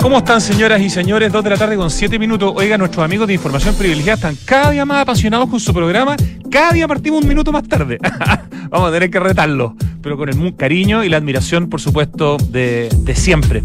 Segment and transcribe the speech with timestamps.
[0.00, 1.30] ¿Cómo están, señoras y señores?
[1.30, 2.54] Dos de la tarde con siete minutos.
[2.56, 6.16] Oiga, nuestros amigos de Información Privilegiada están cada día más apasionados con su programa.
[6.50, 7.98] Cada día partimos un minuto más tarde.
[8.70, 12.88] Vamos a tener que retarlo, pero con el cariño y la admiración, por supuesto, de,
[13.02, 13.62] de siempre.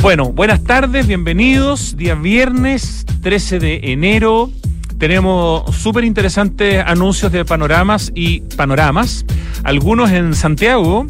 [0.00, 1.98] Bueno, buenas tardes, bienvenidos.
[1.98, 4.50] Día viernes 13 de enero.
[4.96, 9.26] Tenemos súper interesantes anuncios de panoramas y panoramas.
[9.64, 11.06] Algunos en Santiago,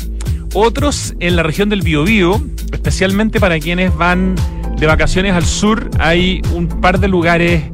[0.55, 2.41] otros en la región del Biobío,
[2.73, 4.35] especialmente para quienes van
[4.77, 5.91] de vacaciones al sur.
[5.99, 7.65] Hay un par de lugares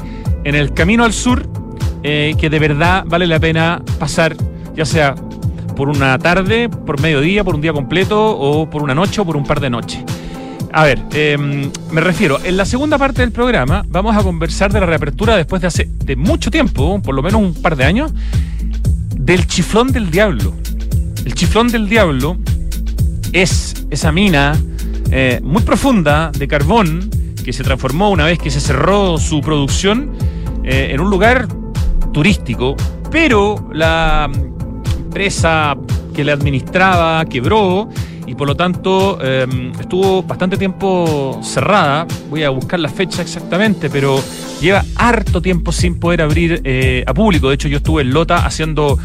[0.45, 1.48] en el camino al sur
[2.02, 4.36] eh, que de verdad vale la pena pasar,
[4.74, 5.14] ya sea
[5.77, 9.36] por una tarde, por mediodía, por un día completo o por una noche o por
[9.36, 10.00] un par de noches.
[10.72, 14.80] A ver, em, me refiero, en la segunda parte del programa vamos a conversar de
[14.80, 18.12] la reapertura después de hace de mucho tiempo, por lo menos un par de años,
[19.16, 20.52] del chiflón del diablo.
[21.24, 22.36] El chiflón del diablo
[23.32, 24.59] es esa mina
[25.10, 27.10] eh, muy profunda de carbón
[27.45, 30.12] que se transformó una vez que se cerró su producción
[30.64, 31.48] eh, en un lugar
[32.12, 32.77] turístico,
[33.11, 34.30] pero la
[34.98, 35.77] empresa
[36.14, 37.89] que le administraba quebró
[38.27, 42.06] y por lo tanto em, estuvo bastante tiempo cerrada.
[42.28, 44.22] Voy a buscar la fecha exactamente, pero
[44.61, 47.48] lleva harto tiempo sin poder abrir eh, a público.
[47.48, 48.98] De hecho, yo estuve en Lota haciendo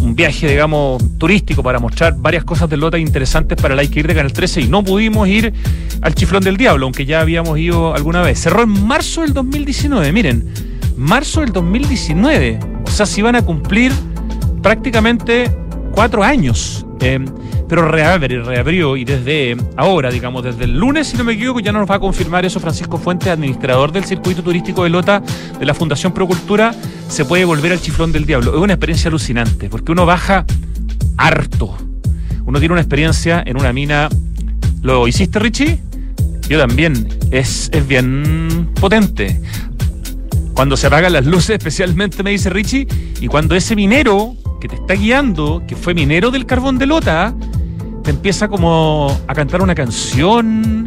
[0.00, 4.06] un viaje, digamos, turístico para mostrar varias cosas de Lota interesantes para la que ir
[4.06, 5.52] de Canal 13 y no pudimos ir
[6.00, 8.40] al Chiflón del Diablo, aunque ya habíamos ido alguna vez.
[8.40, 10.52] Cerró en marzo del 2019, miren,
[10.96, 12.58] marzo del 2019.
[12.86, 13.92] O sea, si van a cumplir
[14.62, 15.50] prácticamente
[15.92, 16.86] cuatro años.
[17.02, 17.18] Eh,
[17.68, 21.72] pero reabre, reabrió y desde ahora, digamos, desde el lunes, si no me equivoco, ya
[21.72, 25.20] nos va a confirmar eso Francisco Fuentes, administrador del circuito turístico de Lota
[25.58, 26.72] de la Fundación Procultura,
[27.08, 28.54] se puede volver al chiflón del diablo.
[28.54, 30.46] Es una experiencia alucinante, porque uno baja
[31.16, 31.76] harto.
[32.44, 34.08] Uno tiene una experiencia en una mina.
[34.82, 35.80] ¿Lo hiciste, Richie?
[36.48, 37.08] Yo también.
[37.32, 39.40] Es, es bien potente.
[40.54, 42.86] Cuando se apagan las luces, especialmente, me dice Richie,
[43.20, 47.34] y cuando ese minero que te está guiando, que fue minero del carbón de Lota,
[48.04, 50.86] te empieza como a cantar una canción.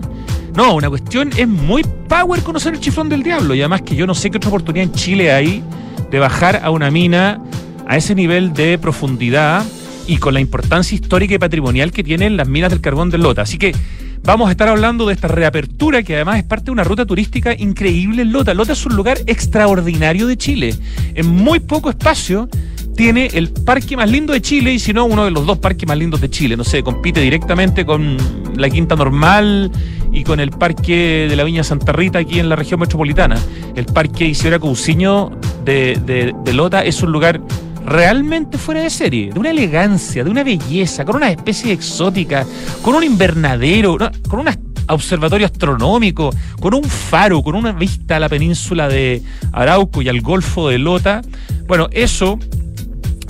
[0.56, 3.54] No, una cuestión es muy power conocer el chiflón del diablo.
[3.54, 5.62] Y además que yo no sé qué otra oportunidad en Chile hay
[6.10, 7.42] de bajar a una mina
[7.86, 9.66] a ese nivel de profundidad
[10.08, 13.42] y con la importancia histórica y patrimonial que tienen las minas del carbón del Lota.
[13.42, 13.76] Así que
[14.24, 17.54] vamos a estar hablando de esta reapertura que además es parte de una ruta turística
[17.54, 18.54] increíble en Lota.
[18.54, 20.74] Lota es un lugar extraordinario de Chile.
[21.14, 22.48] En muy poco espacio
[22.96, 25.88] tiene el parque más lindo de Chile y si no, uno de los dos parques
[25.88, 26.56] más lindos de Chile.
[26.56, 28.18] No sé, compite directamente con
[28.56, 29.72] la Quinta Normal
[30.12, 33.38] y con el parque de la Viña Santa Rita aquí en la región metropolitana.
[33.76, 35.32] El parque Isidora Cousiño
[35.66, 37.42] de, de, Lota es un lugar
[37.86, 42.46] realmente fuera de serie, de una elegancia, de una belleza, con una especie exótica,
[42.82, 43.98] con un invernadero,
[44.30, 44.50] con un
[44.88, 50.22] observatorio astronómico, con un faro, con una vista a la península de Arauco y al
[50.22, 51.22] Golfo de Lota.
[51.68, 52.40] Bueno, eso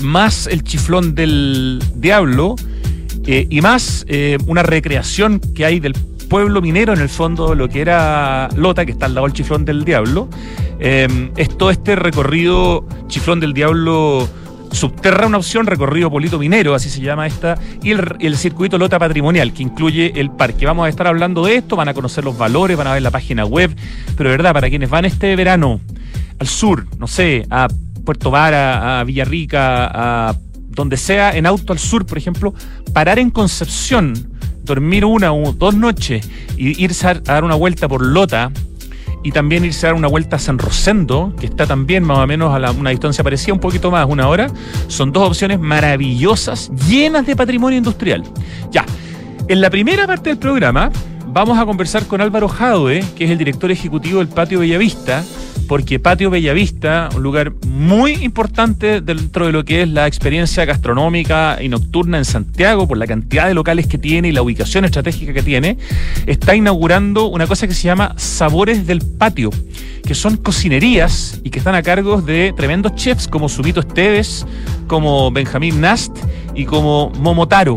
[0.01, 2.56] más el chiflón del diablo
[3.25, 5.94] eh, y más eh, una recreación que hay del
[6.29, 9.66] pueblo minero en el fondo, lo que era Lota, que está al lado del chiflón
[9.66, 10.29] del diablo.
[10.79, 14.28] Eh, es todo este recorrido chiflón del diablo
[14.72, 19.00] subterra una opción, recorrido Polito Minero, así se llama esta, y el, el, circuito Lota
[19.00, 20.66] Patrimonial, que incluye el parque.
[20.66, 23.11] Vamos a estar hablando de esto, van a conocer los valores, van a ver la
[23.11, 23.73] página web,
[24.17, 25.79] pero de verdad, para quienes van este verano
[26.39, 27.69] al sur, no sé, a
[28.05, 29.89] Puerto Vara, a Villarrica,
[30.29, 30.35] a
[30.69, 32.53] donde sea, en auto al sur, por ejemplo,
[32.93, 34.13] parar en Concepción,
[34.63, 38.51] dormir una o dos noches y irse a dar una vuelta por Lota
[39.23, 42.27] y también irse a dar una vuelta a San Rosendo, que está también más o
[42.27, 44.47] menos a una distancia parecida, un poquito más, una hora,
[44.87, 48.23] son dos opciones maravillosas, llenas de patrimonio industrial.
[48.72, 48.85] Ya,
[49.47, 50.91] en la primera parte del programa
[51.27, 55.23] vamos a conversar con Álvaro Jadue, que es el director ejecutivo del Patio Bellavista,
[55.67, 61.57] porque Patio Bellavista, un lugar muy importante dentro de lo que es la experiencia gastronómica
[61.61, 65.33] y nocturna en Santiago, por la cantidad de locales que tiene y la ubicación estratégica
[65.33, 65.77] que tiene,
[66.25, 69.49] está inaugurando una cosa que se llama Sabores del Patio,
[70.05, 74.45] que son cocinerías y que están a cargo de tremendos chefs como Subito Esteves,
[74.87, 76.16] como Benjamín Nast
[76.53, 77.75] y como Momotaro.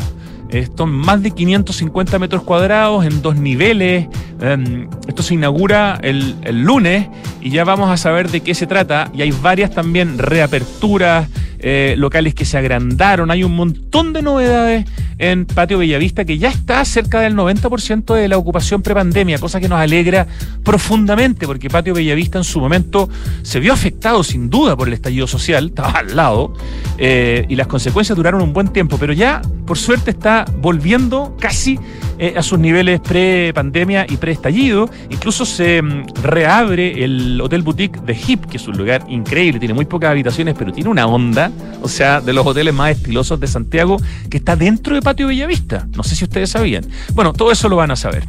[0.51, 4.07] Esto más de 550 metros cuadrados en dos niveles.
[4.41, 7.09] Em, esto se inaugura el, lunes
[7.41, 9.11] y ya vamos a saber de qué se trata.
[9.15, 11.29] Y hay varias también reaperturas,
[11.61, 14.87] eh, locales que se agrandaron, hay un montón de novedades
[15.19, 19.69] en Patio Bellavista que ya está cerca del 90% de la ocupación prepandemia, cosa que
[19.69, 20.27] nos alegra
[20.63, 23.09] profundamente porque Patio Bellavista en su momento
[23.43, 26.55] se vio afectado sin duda por el estallido social, estaba al lado,
[26.99, 31.79] eh, y las consecuencias duraron un buen tiempo, pero ya por suerte está volviendo casi
[32.21, 34.91] eh, a sus niveles pre-pandemia y pre-estallido.
[35.09, 39.75] Incluso se mm, reabre el Hotel Boutique de Hip, que es un lugar increíble, tiene
[39.75, 41.48] muy pocas habitaciones, pero tiene una onda,
[41.83, 43.97] o sea, de los hoteles más estilosos de Santiago,
[44.31, 45.87] que está dentro de Patio Bellavista.
[45.97, 46.85] No sé si ustedes sabían.
[47.15, 48.27] Bueno, todo eso lo van a saber.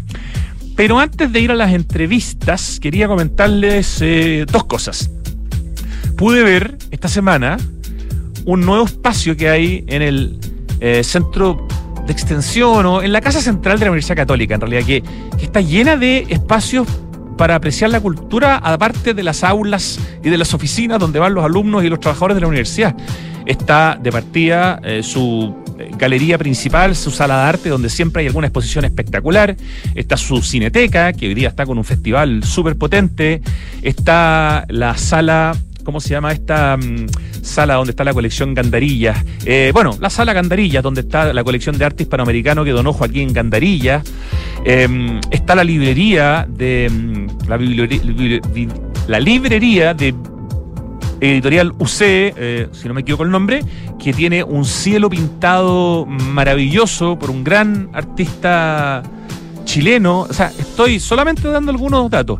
[0.75, 5.09] Pero antes de ir a las entrevistas, quería comentarles eh, dos cosas.
[6.15, 7.57] Pude ver esta semana
[8.45, 10.39] un nuevo espacio que hay en el
[10.79, 11.67] eh, centro
[12.05, 15.03] de extensión o en la casa central de la Universidad Católica, en realidad, que,
[15.41, 16.87] está llena de espacios
[17.39, 21.45] para apreciar la cultura aparte de las aulas y de las oficinas donde van los
[21.45, 22.93] alumnos y los trabajadores de la universidad.
[23.45, 28.27] Está de partida eh, su eh, galería principal, su sala de arte, donde siempre hay
[28.27, 29.55] alguna exposición espectacular.
[29.95, 33.41] Está su cineteca, que hoy día está con un festival súper potente.
[33.81, 35.55] Está la sala
[35.89, 37.07] ¿cómo se llama esta mm,
[37.49, 39.25] sala donde está la colección Gandarillas?
[39.45, 43.33] Eh, bueno, la sala Gandarillas, donde está la colección de arte hispanoamericano que donó Joaquín
[43.33, 44.03] Gandarillas.
[44.63, 46.89] Em, está la librería de.
[46.89, 47.27] Mm,
[49.07, 50.13] la, librería de
[51.21, 53.61] editorial UC, eh, si no me equivoco el nombre,
[54.01, 59.03] que tiene un cielo pintado maravilloso por un gran artista
[59.65, 60.21] chileno.
[60.21, 62.37] O sea, estoy solamente dando algunos datos.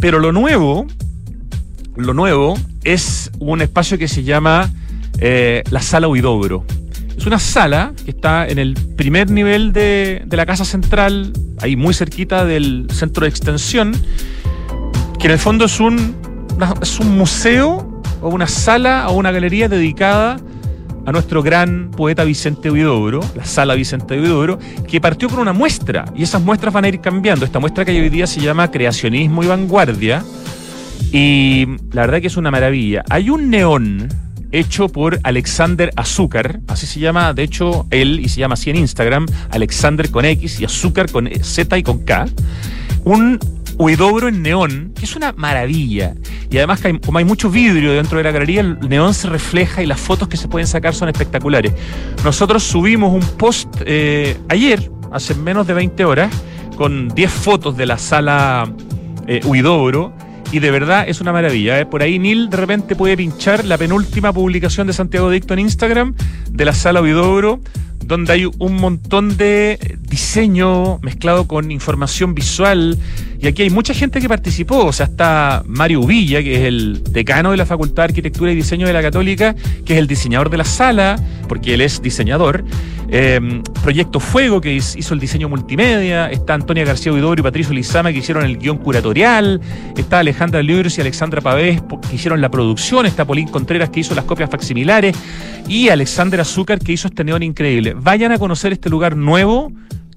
[0.00, 0.86] Pero lo nuevo
[1.96, 4.70] lo nuevo es un espacio que se llama
[5.18, 6.64] eh, la Sala Huidobro.
[7.16, 11.94] Es una sala que está en el primer nivel de, la casa central, ahí muy
[11.94, 13.92] cerquita del centro de extensión,
[15.18, 16.16] que en el fondo es un,
[16.82, 20.38] es un museo o una sala o una galería dedicada
[21.06, 24.58] a nuestro gran poeta Vicente Huidobro, la sala Vicente Huidobro,
[24.88, 27.44] que partió con una muestra y esas muestras van a ir cambiando.
[27.44, 30.24] Esta muestra que hoy día se llama Creacionismo y Vanguardia,
[31.12, 33.04] y la verdad que es una maravilla.
[33.08, 34.08] Hay un neón
[34.54, 38.76] hecho por Alexander Azúcar, así se llama, de hecho, él, y se llama así en
[38.76, 42.26] Instagram, Alexander con X y Azúcar con Z y con K.
[43.04, 43.38] Un
[43.76, 46.14] huidobro en neón, que es una maravilla.
[46.50, 49.86] Y además, como hay mucho vidrio dentro de la galería, el neón se refleja y
[49.86, 51.72] las fotos que se pueden sacar son espectaculares.
[52.22, 56.32] Nosotros subimos un post eh, ayer, hace menos de 20 horas,
[56.76, 58.72] con 10 fotos de la sala
[59.26, 60.14] eh, Huidobro
[60.54, 61.80] y de verdad es una maravilla.
[61.80, 61.84] ¿eh?
[61.84, 66.14] Por ahí Neil de repente puede pinchar la penúltima publicación de Santiago Dicto en Instagram
[66.48, 67.58] de la sala Ovidobro,
[68.06, 72.98] donde hay un montón de diseño mezclado con información visual.
[73.40, 74.86] Y aquí hay mucha gente que participó.
[74.86, 78.54] O sea, está Mario Villa, que es el decano de la Facultad de Arquitectura y
[78.54, 79.54] Diseño de la Católica,
[79.84, 81.16] que es el diseñador de la sala,
[81.48, 82.64] porque él es diseñador.
[83.08, 86.30] Em, Proyecto Fuego, que hizo el diseño multimedia.
[86.30, 89.60] Está Antonia García Huidobro y Patricio Lizama, que hicieron el guion curatorial.
[89.96, 93.06] Está Alejandra Libros y Alexandra Pavés, que hicieron la producción.
[93.06, 95.16] Está Polín Contreras, que hizo las copias facsimilares.
[95.68, 97.93] Y Alexander Azúcar, que hizo este neón increíble.
[97.96, 99.72] Vayan a conocer este lugar nuevo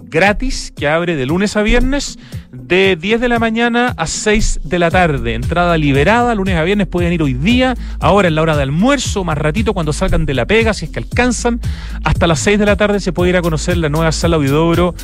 [0.10, 2.18] gratis que abre de lunes a viernes
[2.52, 5.34] de 10 de la mañana a 6 de la tarde.
[5.34, 9.24] Entrada liberada, lunes a viernes pueden ir hoy día, ahora en la hora de almuerzo,
[9.24, 11.60] más ratito cuando salgan de la pega, si es que alcanzan.
[12.04, 14.96] Hasta las 6 de la tarde se puede ir a conocer la nueva sala Ovidobro.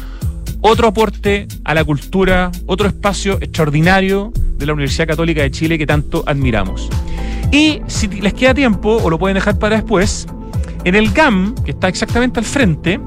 [0.62, 5.86] Otro aporte a la cultura, otro espacio extraordinario de la Universidad Católica de Chile que
[5.86, 6.90] tanto admiramos.
[7.52, 10.26] Y si les queda tiempo, o lo pueden dejar para después,
[10.84, 13.00] en el GAM, que está exactamente al frente,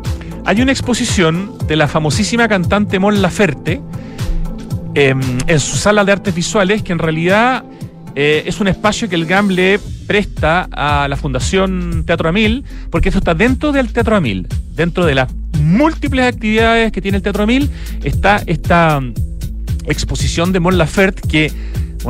[0.44, 3.81] hay una exposición de la famosísima cantante Mon Laferte
[4.94, 7.64] em, en su sala de artes visuales, que en realidad
[8.14, 13.09] eh, es un espacio que el GAM le presta a la Fundación Teatro Amil, porque
[13.11, 15.28] esto está dentro del Teatro Amil, dentro de las
[15.61, 17.71] múltiples actividades que tiene el Teatro Amil,
[18.04, 19.02] está esta
[19.85, 21.52] exposición de Mon Laferte que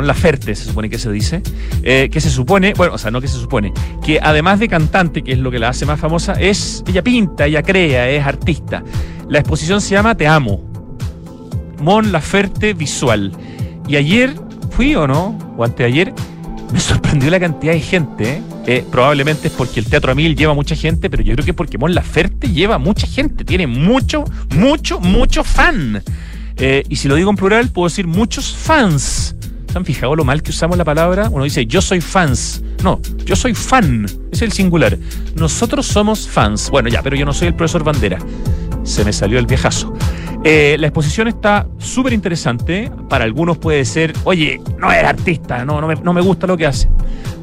[0.04, 1.42] la Laferte, se supone que se dice,
[1.82, 3.72] eh, que se supone, bueno, o sea, no que se supone,
[4.04, 7.46] que además de cantante, que es lo que la hace más famosa, es, ella pinta,
[7.46, 8.82] ella crea, es artista.
[9.28, 10.62] La exposición se llama Te Amo,
[11.80, 13.32] Mon Laferte Visual.
[13.88, 14.34] Y ayer,
[14.70, 16.12] fui o no, o anteayer,
[16.72, 18.42] me sorprendió la cantidad de gente, ¿eh?
[18.68, 21.56] Eh, probablemente es porque el Teatro Amil lleva mucha gente, pero yo creo que es
[21.56, 24.24] porque Mon Laferte lleva mucha gente, tiene mucho,
[24.56, 26.02] mucho, mucho fan.
[26.88, 29.36] y si lo digo en plural, puedo decir muchos fans
[29.78, 31.28] han fijado lo mal que usamos la palabra?
[31.30, 32.62] Uno dice, yo soy fans.
[32.82, 34.06] No, yo soy fan.
[34.32, 34.98] Es el singular.
[35.34, 36.70] Nosotros somos fans.
[36.70, 38.18] Bueno, ya, pero yo no soy el profesor Bandera.
[38.82, 39.94] Se me salió el viejazo.
[40.44, 42.90] Eh, la exposición está súper interesante.
[43.08, 46.56] Para algunos puede ser, oye, no es artista, no, no me, no me gusta lo
[46.56, 46.88] que hace.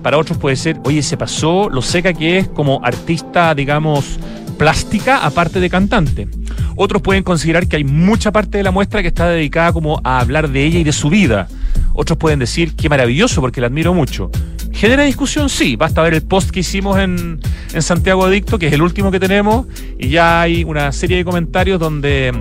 [0.02, 4.20] Para otros puede ser, oye, se pasó lo seca que es como artista, digamos,
[4.58, 6.28] plástica, aparte de cantante.
[6.75, 10.20] Otros pueden considerar que hay mucha parte de la muestra que está dedicada como a
[10.20, 11.48] hablar de ella y de su vida.
[11.94, 14.30] Otros pueden decir, qué maravilloso, porque la admiro mucho.
[14.72, 15.50] ¿Genera discusión?
[15.50, 15.76] Sí.
[15.76, 17.40] Basta ver el post que hicimos en,
[17.74, 19.68] en Santiago Adicto, que es el último que tenemos,
[20.00, 22.34] y ya hay una serie de comentarios donde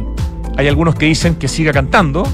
[0.57, 2.27] hay algunos que dicen que siga cantando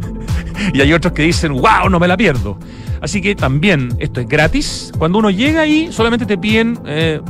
[0.74, 2.58] y hay otros que dicen, wow, no me la pierdo.
[3.00, 4.92] Así que también esto es gratis.
[4.96, 7.20] Cuando uno llega ahí, solamente te piden eh,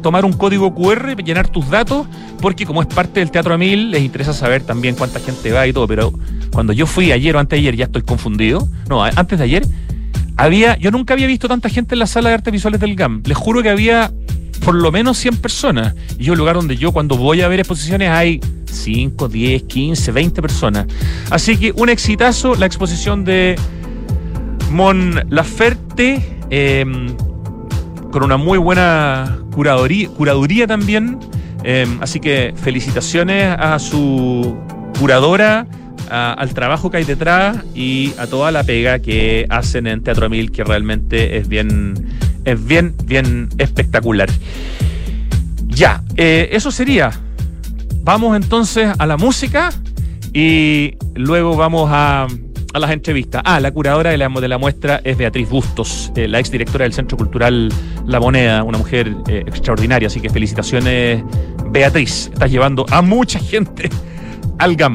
[0.00, 2.06] tomar un código QR, llenar tus datos,
[2.40, 5.66] porque como es parte del Teatro a Mil, les interesa saber también cuánta gente va
[5.66, 5.86] y todo.
[5.86, 6.12] Pero
[6.52, 8.68] cuando yo fui ayer o antes de ayer, ya estoy confundido.
[8.88, 9.66] No, antes de ayer,
[10.36, 13.22] había, yo nunca había visto tanta gente en la sala de artes visuales del GAM.
[13.26, 14.10] Les juro que había
[14.64, 15.94] por lo menos 100 personas.
[16.18, 18.40] Y yo, un lugar donde yo cuando voy a ver exposiciones hay
[18.70, 20.86] 5, 10, 15, 20 personas.
[21.30, 23.56] Así que un exitazo la exposición de
[24.70, 27.08] Mon Laferte, em,
[28.10, 31.18] con una muy buena curaduría, también.
[31.62, 34.56] Em, así que felicitaciones a su
[34.98, 35.66] curadora,
[36.10, 40.50] al trabajo que hay detrás y a toda la pega que hacen en Teatro Mil,
[40.50, 41.94] que realmente es bien
[42.44, 44.28] es bien, bien espectacular.
[45.66, 47.10] Ya, eh, eso sería.
[48.02, 49.70] Vamos entonces a la música
[50.32, 52.26] y luego vamos a,
[52.72, 53.42] a las entrevistas.
[53.44, 56.92] Ah, la curadora de la, de la muestra es Beatriz Bustos, eh, la exdirectora del
[56.92, 57.72] Centro Cultural
[58.06, 61.22] La Moneda, una mujer eh, extraordinaria, así que felicitaciones
[61.70, 63.90] Beatriz, estás llevando a mucha gente
[64.58, 64.94] al GAM.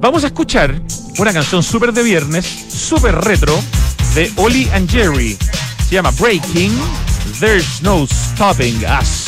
[0.00, 0.80] Vamos a escuchar
[1.18, 3.58] una canción súper de viernes, súper retro,
[4.14, 5.36] de Oli and Jerry.
[5.88, 6.72] Se llama Breaking.
[7.40, 9.25] There's no stopping us.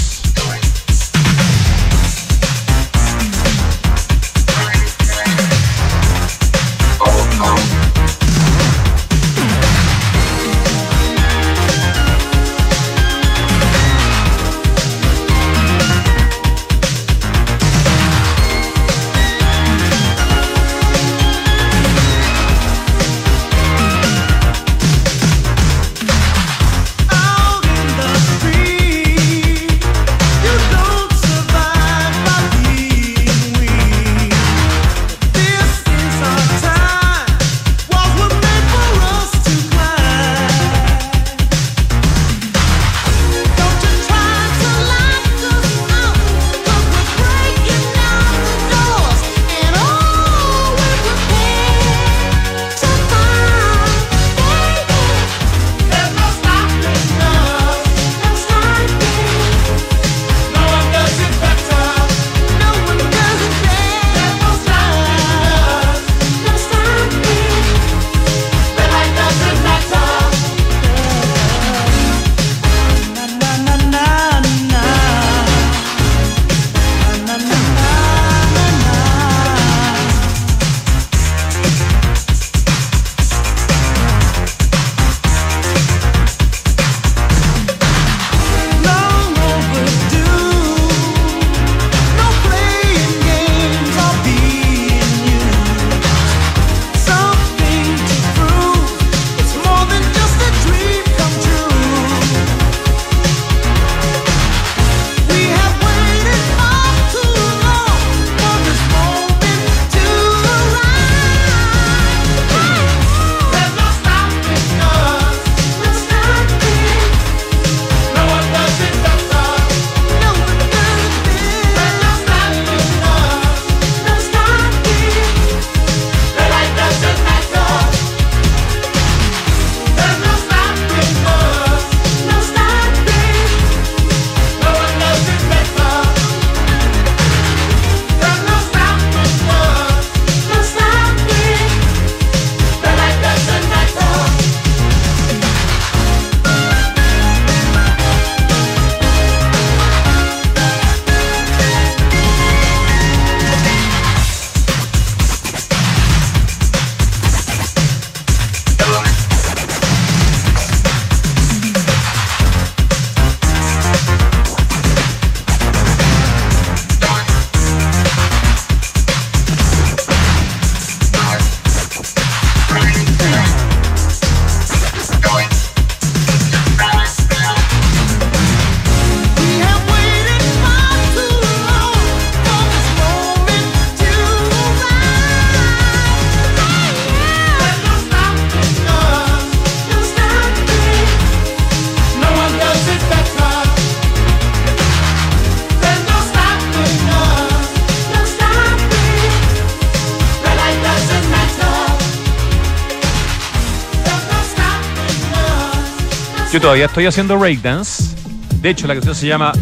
[206.69, 208.15] Todavía estoy haciendo breakdance.
[208.61, 209.55] De hecho, la canción se llama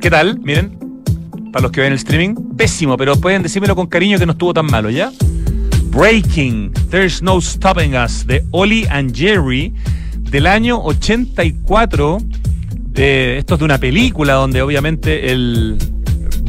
[0.00, 0.40] ¿Qué tal?
[0.40, 0.76] Miren,
[1.52, 4.52] para los que ven el streaming, pésimo, pero pueden decírmelo con cariño que no estuvo
[4.52, 5.12] tan malo, ¿ya?
[5.84, 9.72] Breaking, There's No Stopping Us, de Ollie and Jerry,
[10.18, 12.18] del año 84.
[12.96, 15.78] esto es de una película donde obviamente el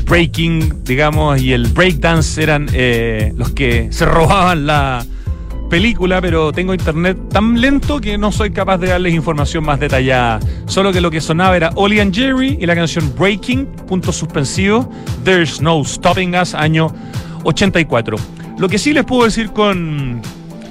[0.05, 5.05] breaking, digamos, y el breakdance eran eh, los que se robaban la,
[5.73, 10.39] película, pero tengo internet tan lento que no soy capaz de darles información más detallada.
[10.67, 14.87] Solo que lo que sonaba era Ollie and Jerry y la canción Breaking, punto suspensivo,
[15.23, 16.93] There's No Stopping Us, año
[17.43, 18.17] 84.
[18.59, 20.21] Lo que sí les puedo decir con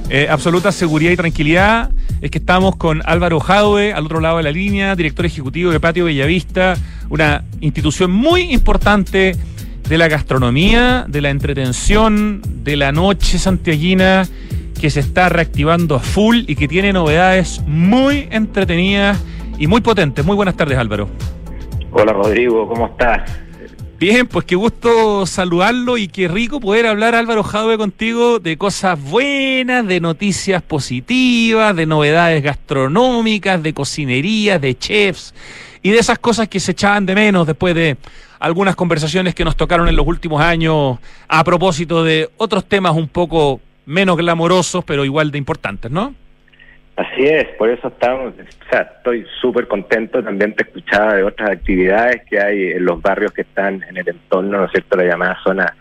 [0.08, 1.90] eh, absoluta seguridad y tranquilidad
[2.20, 5.80] es que estamos con Álvaro Jadwe, al otro lado de la línea, director ejecutivo de
[5.80, 6.76] Patio Bellavista,
[7.10, 9.34] una institución muy importante
[9.88, 14.28] de la gastronomía, de la entretención, de la noche santiaguina
[14.82, 19.16] que se está reactivando a full y que tiene novedades muy entretenidas
[19.56, 20.24] y muy potentes.
[20.24, 21.08] Muy buenas tardes, Álvaro.
[21.92, 23.30] Hola, Rodrigo, ¿cómo estás?
[24.00, 29.00] Bien, pues qué gusto saludarlo y qué rico poder hablar, Álvaro Jadwe, contigo de cosas
[29.00, 35.32] buenas, de noticias positivas, de novedades gastronómicas, de cocinería, de chefs
[35.80, 37.98] y de esas cosas que se echaban de menos después de
[38.40, 40.98] algunas conversaciones que nos tocaron en los últimos años
[41.28, 46.14] a propósito de otros temas un poco menos glamorosos, pero igual de importantes, ¿no?
[46.96, 51.50] Así es, por eso estamos, o sea, estoy súper contento, también te escuchaba de otras
[51.50, 55.04] actividades que hay en los barrios que están en el entorno, ¿no es cierto?, la
[55.04, 55.74] llamada zona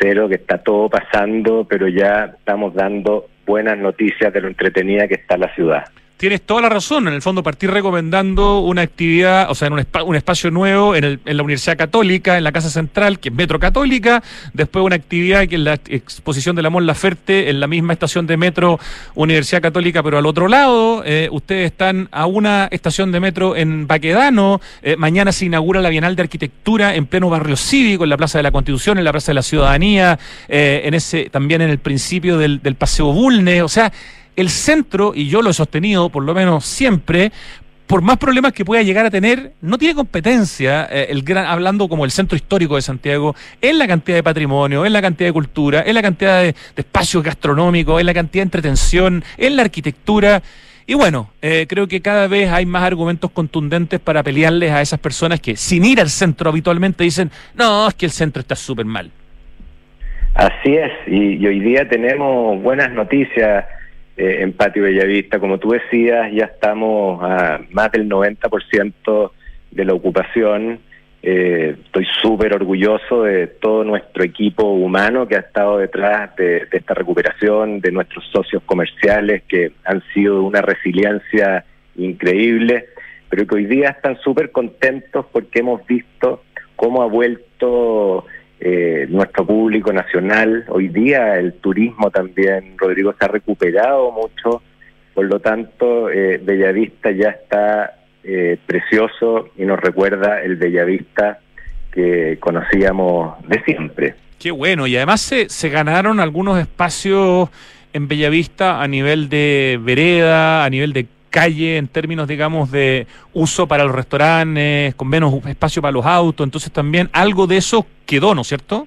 [0.00, 5.14] cero, que está todo pasando, pero ya estamos dando buenas noticias de lo entretenida que
[5.14, 5.84] está la ciudad.
[6.18, 7.06] Tienes toda la razón.
[7.06, 11.04] En el fondo, partir recomendando una actividad, o sea, en un, un espacio nuevo en,
[11.04, 14.20] el, en, la Universidad Católica, en la Casa Central, que es Metro Católica.
[14.52, 18.26] Después, una actividad que es la exposición de la Mon Laferte en la misma estación
[18.26, 18.80] de metro
[19.14, 21.04] Universidad Católica, pero al otro lado.
[21.06, 24.60] Eh, ustedes están a una estación de metro en Baquedano.
[24.82, 28.40] Eh, mañana se inaugura la Bienal de Arquitectura en pleno barrio cívico, en la Plaza
[28.40, 31.78] de la Constitución, en la Plaza de la Ciudadanía, eh, en ese también en el
[31.78, 33.62] principio del, del Paseo Bulne.
[33.62, 33.92] O sea,
[34.38, 37.32] el centro, y yo lo he sostenido por lo menos siempre,
[37.88, 41.88] por más problemas que pueda llegar a tener, no tiene competencia, eh, el gran, hablando
[41.88, 45.32] como el centro histórico de Santiago, en la cantidad de patrimonio, en la cantidad de
[45.32, 50.40] cultura, en la cantidad de, espacios gastronómicos, en la cantidad de entretención, en la arquitectura.
[50.86, 55.00] Y bueno, eh, creo que cada vez hay más argumentos contundentes para pelearles a esas
[55.00, 58.86] personas que sin ir al centro habitualmente dicen, no, es que el centro está súper
[58.86, 59.10] mal.
[60.34, 63.64] Así es, y hoy día tenemos buenas noticias
[64.18, 65.38] eh, en Patio Bellavista.
[65.38, 69.30] Como tú decías, ya estamos a más del 90%
[69.70, 70.80] de la ocupación.
[71.22, 76.94] Eh, estoy súper orgulloso de todo nuestro equipo humano que ha estado detrás de, esta
[76.94, 81.64] recuperación, de nuestros socios comerciales que han sido de una resiliencia
[81.96, 82.86] increíble,
[83.28, 86.42] pero que hoy día están súper contentos porque hemos visto
[86.74, 88.26] cómo ha vuelto
[88.60, 90.64] eh, nuestro público nacional.
[90.68, 94.62] Hoy día el turismo también, Rodrigo, se ha recuperado mucho,
[95.14, 97.94] por lo tanto, eh, Bellavista ya está
[98.24, 101.38] eh, precioso y nos recuerda el Bellavista
[101.92, 104.14] que conocíamos de siempre.
[104.38, 107.48] Qué bueno, y además se, se ganaron algunos espacios
[107.92, 113.66] en Bellavista a nivel de vereda, a nivel de calle en términos, digamos, de uso
[113.66, 118.34] para los restaurantes, con menos espacio para los autos, entonces también algo de eso quedó,
[118.34, 118.86] ¿no es cierto?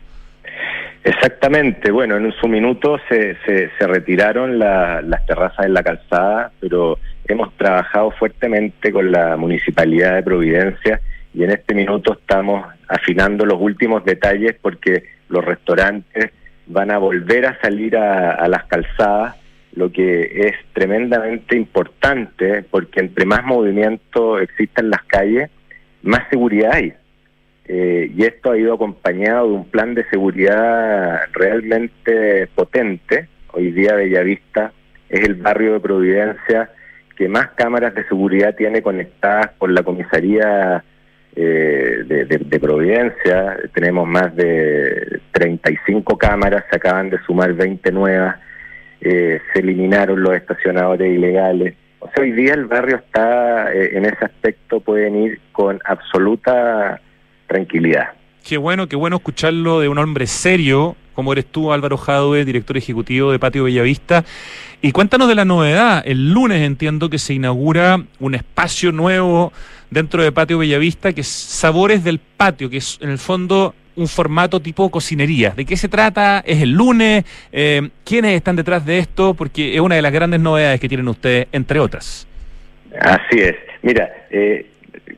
[1.04, 7.52] Exactamente, bueno, en su minuto se, se, retiraron las terrazas en la calzada, pero hemos
[7.58, 11.02] trabajado fuertemente con la Municipalidad de Providencia
[11.34, 16.32] y en este minuto estamos afinando los últimos detalles porque los restaurantes
[16.68, 19.41] van a volver a salir a las calzadas
[19.74, 25.50] lo que es tremendamente importante porque entre más movimiento exista en las calles,
[26.04, 26.94] más seguridad hay.
[27.66, 33.28] Eh, y esto ha ido acompañado de un plan de seguridad realmente potente.
[33.54, 34.74] Hoy día Bellavista
[35.10, 36.70] es el barrio de Providencia
[37.16, 40.84] que más cámaras de seguridad tiene conectadas con la comisaría
[41.36, 43.58] eh, de, de, Providencia.
[43.74, 48.38] Tenemos más de 35 cámaras, se acaban de sumar 20 nuevas
[49.02, 51.76] eh, se eliminaron los estacionadores ilegales.
[52.00, 57.02] O sea, hoy día el barrio está, eh, en ese aspecto, pueden ir con absoluta
[57.48, 58.10] tranquilidad.
[58.48, 62.78] Qué bueno, qué bueno escucharlo de un hombre serio, como eres tú, Álvaro Jadwe, director
[62.78, 64.24] ejecutivo de Patio Bellavista.
[64.82, 66.02] Y cuéntanos de la novedad.
[66.06, 69.54] El lunes entiendo que se inaugura un espacio nuevo
[69.92, 74.08] dentro de Patio Bellavista, que es Sabores del Patio, que es en el fondo un
[74.08, 75.52] formato tipo cocinería.
[75.52, 76.42] ¿De qué se trata?
[76.46, 77.26] ¿Es el lunes?
[77.52, 79.34] Eh, ¿Quiénes están detrás de esto?
[79.34, 82.28] Porque es una de las grandes novedades que tienen ustedes, entre otras.
[83.00, 83.56] Así es.
[83.82, 84.68] Mira, eh,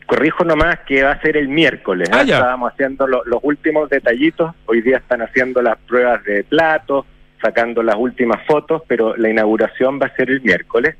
[0.05, 2.09] corrijo nomás que va a ser el miércoles.
[2.11, 2.23] Ah, ¿eh?
[2.25, 4.53] Estábamos haciendo lo- los últimos detallitos.
[4.65, 7.05] Hoy día están haciendo las pruebas de plato,
[7.41, 10.95] sacando las últimas fotos, pero la inauguración va a ser el miércoles.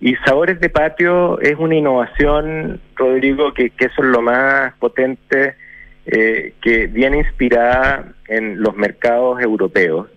[0.00, 5.54] Y Sabores de Patio es una innovación, Rodrigo, que, que eso es lo más potente,
[6.10, 10.08] eh, que viene inspirada en los mercados europeos,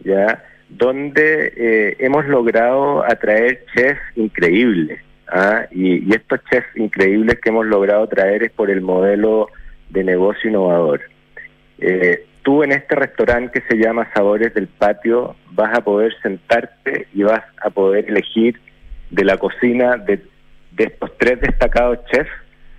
[0.00, 5.00] ya donde eh, hemos logrado atraer chefs increíbles.
[5.28, 5.66] ¿ah?
[5.70, 9.48] Y, estos chefs increíbles que hemos logrado traer es por el modelo
[9.88, 11.00] de negocio innovador.
[11.78, 17.08] Eh, tú en este restaurante que se llama Sabores del Patio vas a poder sentarte
[17.14, 18.60] y vas a poder elegir
[19.10, 20.20] de la cocina de,
[20.72, 22.30] de estos tres destacados chefs,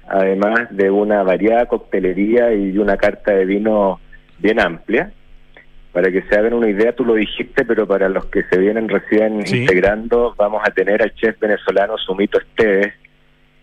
[0.07, 3.99] además de una variada coctelería y una carta de vino
[4.39, 5.11] bien amplia.
[5.91, 8.89] Para que se hagan una idea, tú lo dijiste, pero para los que se vienen
[8.89, 9.61] recién Sí.
[9.61, 12.93] integrando, vamos a tener al chef venezolano Sumito Esteves,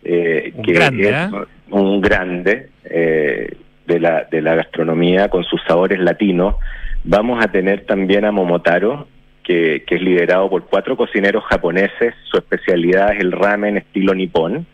[0.04, 1.30] eh, que grande, es ¿eh?
[1.70, 3.54] un grande eh,
[3.86, 6.56] de, la, de la gastronomía con sus sabores latinos.
[7.04, 9.06] Vamos a tener también a Momotaro,
[9.44, 12.14] que, que es liderado por cuatro cocineros japoneses.
[12.30, 14.66] Su especialidad es el ramen estilo nipón.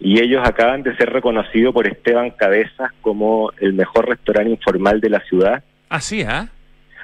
[0.00, 5.10] Y ellos acaban de ser reconocidos por Esteban Cabezas como el mejor restaurante informal de
[5.10, 5.62] la ciudad.
[5.88, 6.48] Así, ¿ah?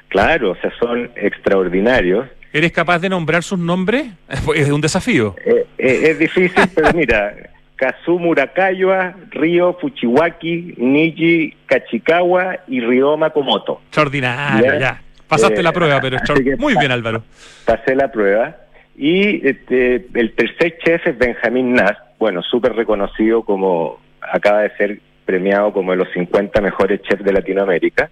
[0.09, 2.27] Claro, o sea, son extraordinarios.
[2.53, 4.07] ¿Eres capaz de nombrar sus nombres?
[4.55, 5.37] Es un desafío.
[5.45, 7.33] Eh, eh, es difícil, pero mira,
[7.77, 13.81] Kazu Murakayua, Río Fuchiwaki, Niji Kachikawa y Ryoma Komoto.
[13.87, 14.79] Extraordinario, Ya.
[14.79, 15.03] ya.
[15.29, 16.19] Pasaste Eh, la prueba, pero
[16.59, 17.23] muy bien, Álvaro.
[17.65, 18.57] Pasé la prueba.
[18.97, 25.01] Y este, el tercer chef es Benjamín Nass, bueno, súper reconocido como, acaba de ser
[25.25, 28.11] premiado como de los 50 mejores chefs de Latinoamérica.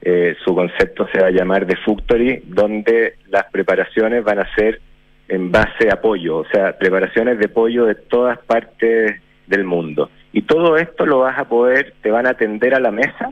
[0.00, 4.80] Eh, su concepto se va a llamar The Factory, donde las preparaciones van a ser
[5.28, 10.10] en base a pollo, o sea, preparaciones de pollo de todas partes del mundo.
[10.32, 13.30] Y todo esto lo vas a poder, te van a atender a la mesa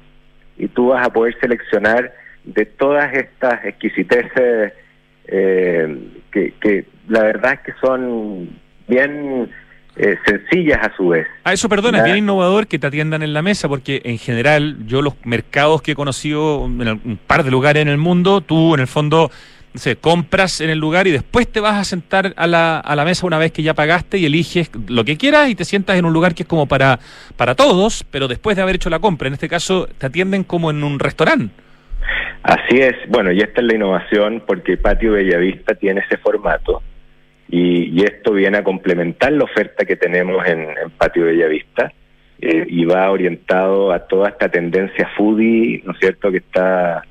[0.59, 2.13] y tú vas a poder seleccionar
[2.45, 4.75] de todas estas exquisiteces
[5.27, 5.99] eh,
[6.31, 8.51] que, que la verdad es que son
[8.89, 9.51] bien
[9.97, 11.27] eh, sencillas a su vez.
[11.45, 14.87] A eso, perdona, es bien innovador que te atiendan en la mesa, porque en general,
[14.87, 18.75] yo los mercados que he conocido en un par de lugares en el mundo, tú
[18.75, 19.31] en el fondo,
[19.75, 22.97] no sé, compras en el lugar y después te vas a sentar a la, a
[22.97, 25.99] la mesa una vez que ya pagaste y eliges lo que quieras y te sientas
[25.99, 26.99] en un lugar que es como para,
[27.37, 29.29] para todos, pero después de haber hecho la compra.
[29.29, 31.53] En este caso, te atienden como en un restaurante.
[32.43, 36.83] Así es, bueno, y esta es la innovación porque Patio Bellavista tiene ese formato
[37.49, 41.93] y, esto viene a complementar la oferta que tenemos en, en Patio Bellavista
[42.41, 47.05] eh, y va orientado a toda esta tendencia foodie, ¿no es cierto?, que está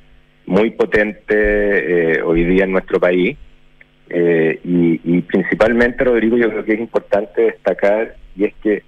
[0.45, 3.37] muy potente eh, hoy día en nuestro país.
[4.09, 8.83] Eh, y, y principalmente, Rodrigo, yo creo que es importante destacar y es que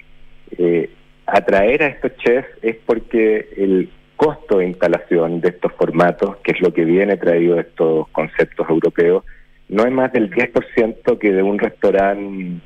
[0.58, 0.90] eh,
[1.26, 6.62] atraer a estos chefs es porque el costo de instalación de estos formatos, que es
[6.62, 9.24] lo que viene traído de estos conceptos europeos,
[9.70, 12.60] no es más del 10% que de un restaurante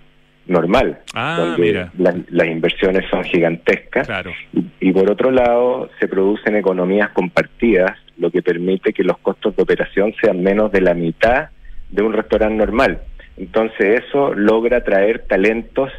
[0.48, 1.92] normal, Ah, donde mira.
[1.98, 4.08] la- las inversiones son gigantescas.
[4.08, 4.32] Claro.
[4.54, 9.56] Y, y por otro lado, se producen economías compartidas, lo que permite que los costos
[9.56, 11.50] de operación sean menos de la mitad
[11.90, 13.00] de un restaurante normal.
[13.38, 15.92] Entonces eso logra traer talentos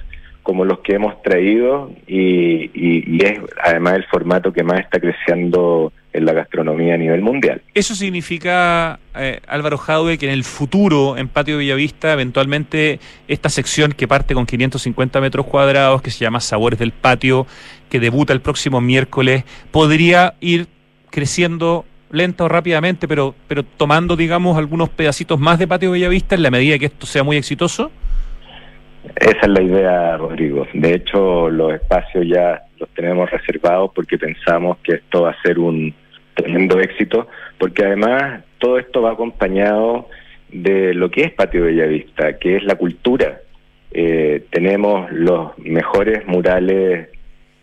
[0.43, 4.99] como los que hemos traído y, y- y es además el formato que más está
[4.99, 7.63] creciendo en la gastronomía a nivel mundial.
[7.75, 13.93] Eso significa, eh, Álvaro Jadwe, que en el futuro, en Patio Bellavista, eventualmente esta sección
[13.93, 17.47] que parte con 550 metros cuadrados, que se llama Sabores del Patio,
[17.89, 20.67] que debuta el próximo miércoles, podría ir
[21.11, 26.43] creciendo lenta o rápidamente, pero, pero tomando, digamos, algunos pedacitos más de Patio Bellavista en
[26.43, 27.91] la medida que esto sea muy exitoso.
[29.17, 30.67] Esa es la idea, Rodrigo.
[30.73, 35.59] De hecho, los espacios ya los tenemos reservados porque pensamos que esto va a ser
[35.59, 35.95] un
[36.39, 37.27] tremendo éxito,
[37.59, 40.09] porque además todo esto va acompañado
[40.51, 43.41] de lo que es Patio Bellavista, que es la cultura.
[43.91, 47.09] Eh, tenemos los mejores murales.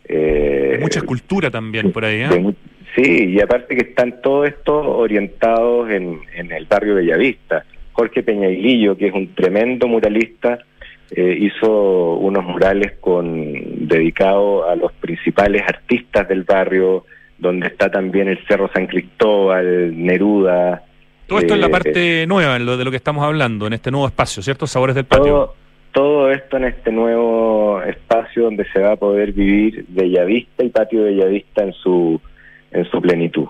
[0.07, 2.27] eh, Mucha escultura también por ahí, ¿eh?
[2.27, 2.53] de
[2.95, 7.65] sí, y aparte que están todos estos orientados en, en el barrio Bellavista.
[7.93, 10.59] Jorge Peñailillo, que es un tremendo muralista,
[11.11, 17.05] eh, hizo unos murales con dedicados a los principales artistas del barrio,
[17.37, 20.83] donde está también el Cerro San Cristóbal, Neruda.
[21.27, 23.73] Todo esto en la eh, parte nueva, en lo de lo que estamos hablando, en
[23.73, 24.67] este nuevo espacio, ¿cierto?
[24.67, 25.25] Sabores del Patio.
[25.25, 25.55] todo,
[25.91, 31.03] todo esto en este nuevo espacio donde se va a poder vivir Bellavista y Patio
[31.03, 32.21] Bellavista en su
[32.71, 33.47] en su plenitud.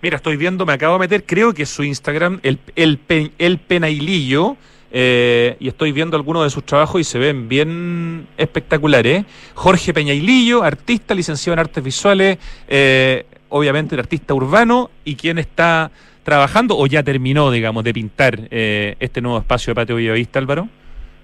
[0.00, 3.58] Mira, estoy viendo, me acabo de meter, creo que su Instagram, el, el, Pe- el
[3.58, 4.56] Penailillo,
[4.90, 9.24] eh, y estoy viendo algunos de sus trabajos y se ven bien espectaculares.
[9.54, 15.90] Jorge Peñailillo, artista, licenciado en artes visuales, eh, obviamente el artista urbano y quien está
[16.22, 20.68] trabajando o ya terminó, digamos, de pintar eh, este nuevo espacio de Patio Villavista, Álvaro.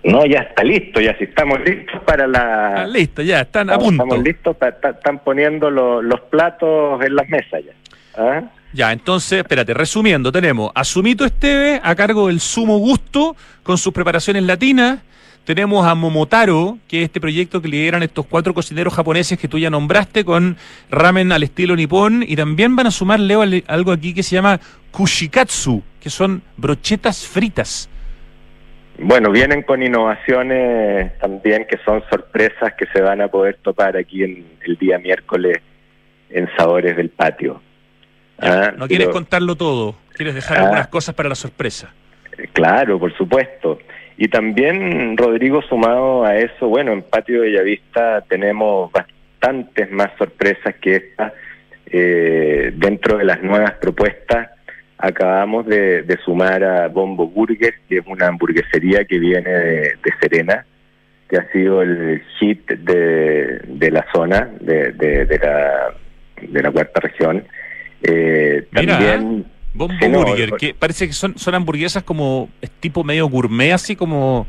[0.05, 2.83] No, ya está listo, ya sí estamos listos para la...
[2.83, 4.03] Ah, listo, ya, están a punto.
[4.03, 7.72] Estamos listos, están poniendo los platos en las mesas ya.
[8.16, 8.42] ¿Ah?
[8.72, 13.92] Ya, entonces, espérate, resumiendo, tenemos a Sumito Esteve a cargo del Sumo Gusto con sus
[13.92, 14.98] preparaciones latinas.
[15.44, 19.59] Tenemos a Momotaro, que es este proyecto que lideran estos cuatro cocineros japoneses que tú
[19.59, 20.57] ya nombraste con
[20.90, 22.24] ramen al estilo nipón.
[22.27, 24.59] Y también van a sumar, Leo, algo aquí que se llama
[24.90, 27.90] kushikatsu, que son brochetas fritas.
[28.98, 34.24] Bueno, vienen con innovaciones también que son sorpresas que se van a poder topar aquí
[34.24, 35.59] en el día miércoles
[36.31, 37.61] en Sabores del Patio.
[38.38, 40.62] Ah, no quieres contarlo todo, quieres dejar ah.
[40.62, 41.92] algunas cosas para la sorpresa.
[42.53, 43.79] Claro, por supuesto.
[44.16, 50.97] Y también, Rodrigo, sumado a eso, bueno, en Patio Bellavista tenemos bastantes más sorpresas que
[50.97, 51.33] esta.
[51.87, 54.51] Eh, dentro de las nuevas propuestas,
[54.99, 60.64] acabamos de, sumar a Bombo Burger, que es una hamburguesería que viene de, Serena,
[61.29, 65.94] que ha sido el hit de, de la zona, de, de, la,
[66.40, 67.44] de la cuarta región.
[68.05, 69.47] Eh, también...
[69.75, 74.47] Bombo Burger, que parece que son, son hamburguesas como tipo medio gourmet, así como,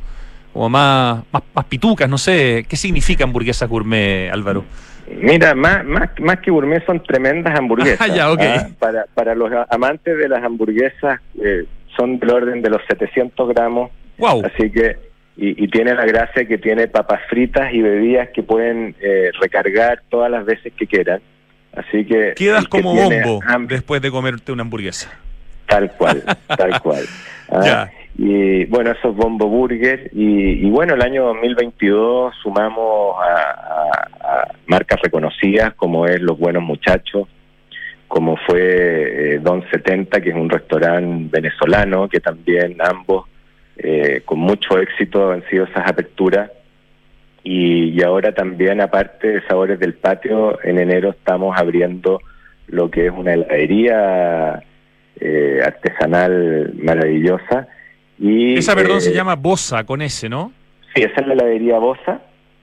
[0.54, 2.66] como más, más, pitucas, no sé.
[2.70, 4.64] ¿Qué significa hamburguesa gourmet, Álvaro?
[5.08, 8.00] Mira, más, más, más que gourmet son tremendas hamburguesas.
[8.12, 8.48] Ah, ya, okay.
[8.48, 8.70] ¿ah?
[8.78, 11.66] para, para los amantes de las hamburguesas eh,
[11.98, 13.90] son del orden de los 700 gramos.
[14.20, 14.44] Wow.
[14.46, 14.96] Así que,
[15.38, 20.04] y, y tiene la gracia que tiene papas fritas y bebidas que pueden eh, recargar
[20.10, 21.20] todas las veces que quieran.
[21.76, 22.34] Así que...
[22.36, 25.12] Quedas como bombo después de comerte una hamburguesa.
[25.68, 27.06] Tal cual, tal cual.
[27.50, 27.90] ¿ah?
[28.18, 30.10] Y bueno, eso es Bombo Burger.
[30.14, 37.28] Y, bueno, el año 2022 sumamos a, marcas reconocidas como es Los Buenos Muchachos,
[38.08, 43.28] como fue eh, Don 70, que es un restaurante venezolano, que también ambos
[43.78, 46.50] eh, con mucho éxito han sido esas aperturas.
[47.48, 52.20] Y, ahora también, aparte de Sabores del Patio, en enero estamos abriendo
[52.66, 54.64] lo que es una heladería
[55.20, 57.68] eh, artesanal maravillosa.
[58.18, 60.54] Y, esa, perdón, se eh, llama Bosa, con ese, ¿no?
[60.96, 62.22] Sí, esa es la heladería Bosa,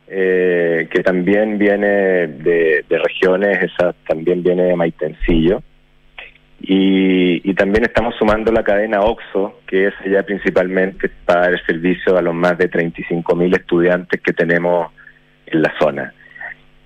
[0.09, 5.63] eh, que también viene de, de, regiones, esa también viene de Maitencillo.
[6.65, 12.23] Y, también estamos sumando la cadena OXO, que es ya principalmente para el servicio a
[12.23, 14.91] los más de 35 mil estudiantes que tenemos
[15.47, 16.13] en la zona.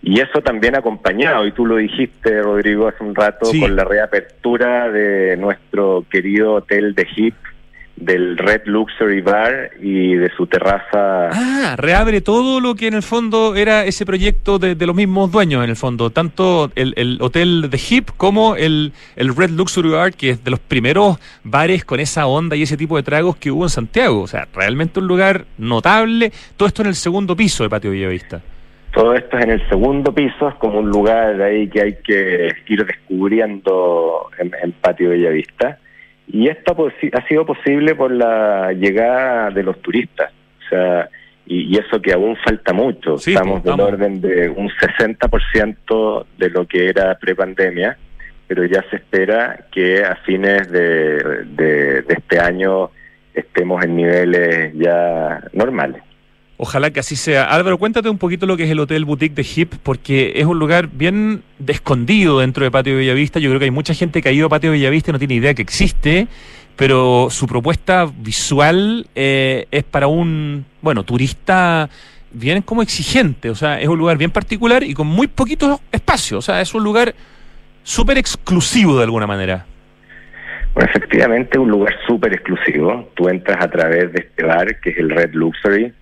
[0.03, 4.91] Y eso también acompañado, y tú lo dijiste, Rodrigo, hace un rato, con la reapertura
[4.91, 7.35] de nuestro querido hotel de HIP
[7.97, 11.31] del Red Luxury Bar y de su terraza.
[11.33, 15.65] Ah, reabre todo lo que en el fondo era ese proyecto de, los mismos dueños,
[15.65, 20.31] en el fondo, tanto el, hotel de Hip como el, el, Red Luxury Bar, que
[20.31, 23.65] es de los primeros bares con esa onda y ese tipo de tragos que hubo
[23.65, 24.23] en Santiago.
[24.23, 26.33] O sea, realmente un lugar notable.
[26.57, 28.41] Todo esto en el segundo piso de Patio Villavista.
[28.93, 32.49] Todo esto es en el segundo piso, es como un lugar ahí que hay que
[32.67, 35.79] ir descubriendo en, en Patio Bellavista.
[36.29, 40.33] Y esto ha sido posible por la llegada de los turistas.
[40.65, 41.09] O sea,
[41.47, 43.15] y, eso que aún falta mucho.
[43.15, 47.97] estamos del orden de un 60% de lo que era prepandemia,
[48.49, 52.91] pero ya se espera que a fines de, de este año
[53.33, 56.03] estemos en niveles ya normales.
[56.59, 57.45] Ojalá que así sea.
[57.45, 60.59] Álvaro, cuéntate un poquito lo que es el Hotel Boutique de Hip, porque es un
[60.59, 63.39] lugar bien escondido dentro de Patio Bellavista.
[63.39, 65.35] Yo creo que hay mucha gente que ha ido a Patio Bellavista y no tiene
[65.35, 66.29] idea que existe,
[66.75, 71.91] pero su propuesta visual eh, es para un, bueno, turista
[72.33, 73.51] bien como exigente.
[73.51, 76.39] O sea, es un lugar bien particular y con muy poquitos espacios.
[76.39, 77.15] O sea, es un lugar
[77.83, 79.67] súper exclusivo de alguna manera.
[80.73, 83.11] Bueno, efectivamente, un lugar súper exclusivo.
[83.15, 85.93] Tú entras a través de este bar, que es el Red Luxury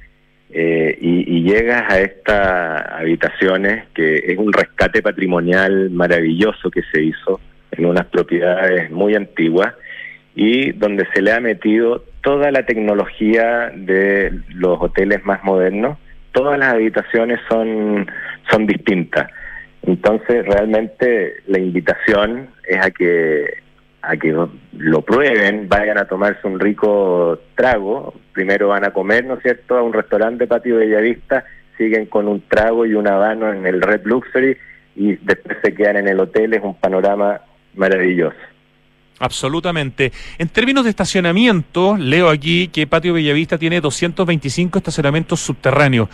[0.51, 7.41] eh, y, llegas a estas habitaciones que es un rescate patrimonial maravilloso que se hizo
[7.73, 9.75] en unas propiedades muy antiguas
[10.35, 15.99] y donde se le ha metido toda la tecnología de los hoteles más modernos.
[16.33, 18.11] Todas las habitaciones son,
[18.51, 19.31] son distintas.
[19.83, 23.65] Entonces, realmente la invitación es a que
[24.07, 24.35] a que
[24.73, 29.79] lo prueben, vayan a tomarse un rico trago, primero van a comer, ¿no es cierto?,
[29.79, 31.45] a un restaurante patio Bellavista,
[31.79, 34.57] siguen con un trago y un habano en el Red Luxury
[34.97, 37.41] y después se quedan en el hotel, es un panorama
[37.75, 38.37] maravilloso.
[39.21, 40.13] Absolutamente.
[40.39, 46.09] En términos de estacionamiento, leo aquí que Patio Bellavista tiene 225 estacionamientos subterráneos.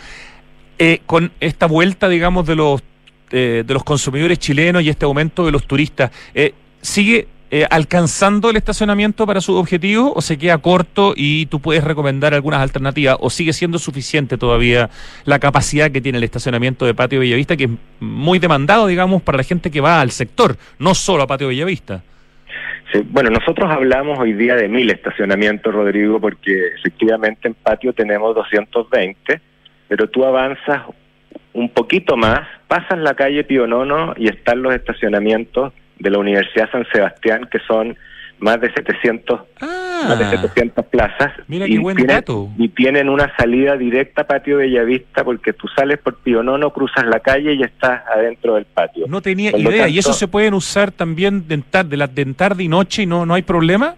[0.77, 2.83] Eh, con esta vuelta, digamos, de los,
[3.31, 8.49] eh, de los consumidores chilenos y este aumento de los turistas, eh, ¿sigue eh, alcanzando
[8.49, 13.17] el estacionamiento para su objetivo o se queda corto y tú puedes recomendar algunas alternativas
[13.19, 14.89] o sigue siendo suficiente todavía
[15.25, 19.37] la capacidad que tiene el estacionamiento de Patio Bellavista que es muy demandado, digamos, para
[19.37, 22.01] la gente que va al sector, no solo a Patio Bellavista?
[23.09, 29.41] Bueno, nosotros hablamos hoy día de mil estacionamientos, Rodrigo, porque efectivamente en Patio tenemos 220,
[29.89, 30.83] pero tú avanzas
[31.51, 36.69] un poquito más, pasas la calle Pío Nono y están los estacionamientos de la Universidad
[36.71, 37.95] San Sebastián, que son
[38.39, 41.31] más de 700, Ah, más de 700 plazas.
[41.47, 42.49] mira y qué buen tienen- dato.
[42.57, 47.05] Y tienen una salida directa a Patio Bellavista, porque tú sales por Pío Nono, cruzas
[47.05, 49.05] la calle y estás adentro del patio.
[49.07, 49.87] No tenía Por idea.
[49.87, 53.27] ¿Y eso se pueden usar también de, de, la, de tarde y noche y no,
[53.27, 53.93] no hay problema?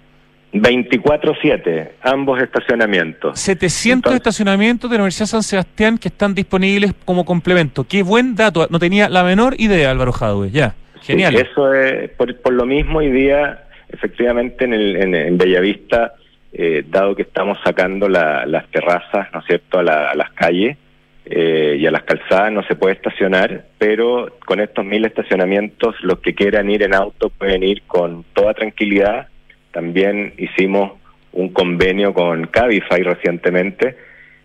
[0.52, 3.40] 24-7, ambos estacionamientos.
[3.40, 7.86] 700 Entonces- estacionamientos de la Universidad San Sebastián que están disponibles como complemento.
[7.86, 8.68] Qué buen dato.
[8.70, 10.52] No tenía la menor idea, Álvaro Jadwe.
[10.52, 11.36] Ya, genial.
[11.36, 16.14] Eso es, por, por lo mismo hoy día, efectivamente en, el, en Bellavista,
[16.52, 20.32] eh, dado que estamos sacando la- las terrazas, ¿no es cierto?, a, la- a las
[20.34, 20.78] calles
[21.26, 26.20] eh, y a las calzadas no se puede estacionar, pero con estos mil estacionamientos, los
[26.20, 29.28] que quieran ir en auto pueden ir con toda tranquilidad.
[29.72, 30.92] También hicimos
[31.32, 33.96] un convenio con Cabify recientemente,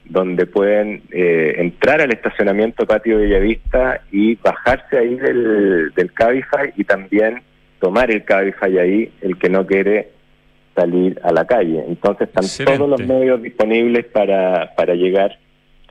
[0.09, 6.85] donde pueden eh, entrar al estacionamiento Patio Bellavista y bajarse ahí del, del Cabify y
[6.85, 7.42] también
[7.81, 10.11] tomar el Cabify ahí, el que no quiere
[10.75, 11.85] salir a la calle.
[11.87, 12.79] Entonces están Excelente.
[12.79, 15.38] todos los medios disponibles para, para llegar.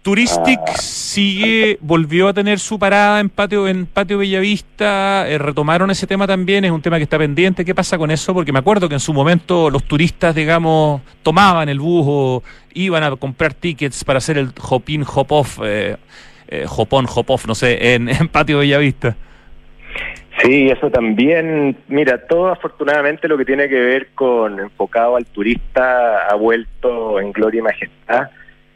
[0.07, 0.77] Touristic Ah.
[0.77, 6.25] sigue, volvió a tener su parada en patio, en patio Bellavista, eh, retomaron ese tema
[6.25, 7.65] también, es un tema que está pendiente.
[7.65, 8.33] ¿Qué pasa con eso?
[8.33, 12.43] Porque me acuerdo que en su momento los turistas, digamos, tomaban el bus o
[12.73, 15.97] iban a comprar tickets para hacer el hop-in, hop-off, eh,
[16.47, 19.13] eh, hop-on, hop-off, no sé, en, en patio Bellavista.
[20.41, 26.29] Sí, eso también, mira, todo afortunadamente lo que tiene que ver con enfocado al turista
[26.29, 28.29] ha vuelto en gloria y majestad.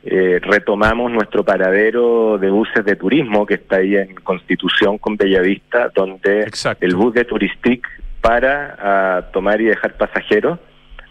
[0.04, 5.92] Eh, retomamos nuestro paradero de buses de turismo que está ahí en Constitución con Bellavista,
[5.94, 6.86] donde Exacto.
[6.86, 7.88] el bus de Turistic
[8.20, 10.60] para a tomar y dejar pasajeros,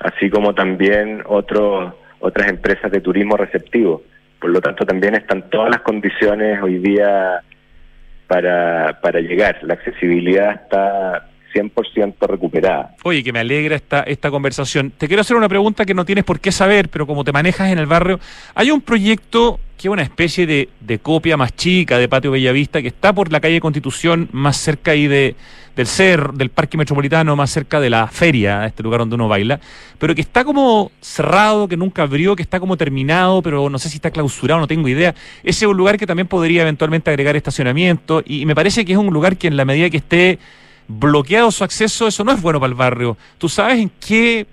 [0.00, 4.02] así como también otros otras empresas de turismo receptivo.
[4.40, 7.42] Por lo tanto, también están todas las condiciones hoy día
[8.26, 9.58] para, para llegar.
[9.62, 12.94] La accesibilidad está 100% recuperada.
[13.04, 14.92] Oye, que me alegra esta, esta conversación.
[14.96, 17.70] Te quiero hacer una pregunta que no tienes por qué saber, pero como te manejas
[17.70, 18.20] en el barrio,
[18.54, 22.82] hay un proyecto que es una especie de, de copia más chica de Patio Bellavista,
[22.82, 25.36] que está por la calle Constitución, más cerca ahí de,
[25.74, 29.58] del CER, del Parque Metropolitano, más cerca de la feria, este lugar donde uno baila,
[29.98, 33.88] pero que está como cerrado, que nunca abrió, que está como terminado, pero no sé
[33.88, 35.14] si está clausurado, no tengo idea.
[35.42, 38.98] Ese es un lugar que también podría eventualmente agregar estacionamiento, y me parece que es
[38.98, 40.38] un lugar que en la medida que esté
[40.98, 43.16] bloqueado su acceso, eso no es bueno para el barrio.
[43.38, 44.46] ¿Tú sabes en qué,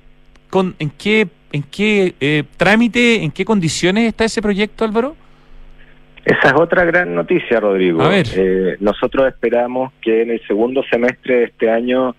[0.49, 5.15] con, en qué, en qué eh, trámite, en qué condiciones está ese proyecto, Álvaro?
[6.25, 8.01] Esa es otra gran noticia, Rodrigo.
[8.01, 8.27] A ver.
[8.35, 12.15] Eh, nosotros esperamos que en el segundo semestre de este año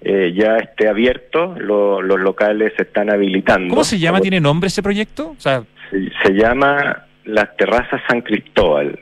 [0.00, 3.68] eh, ya esté abierto, lo- los locales se están habilitando.
[3.68, 4.20] ¿Cómo se llama?
[4.20, 5.30] ¿Tiene nombre ese proyecto?
[5.36, 8.98] O sea, Se, se llama Las Terrazas San Cristóbal.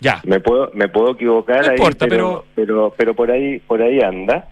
[0.00, 0.20] Ya.
[0.24, 4.00] Me puedo me puedo equivocar No ahí, importa, pero, pero pero por ahí por ahí
[4.00, 4.48] anda.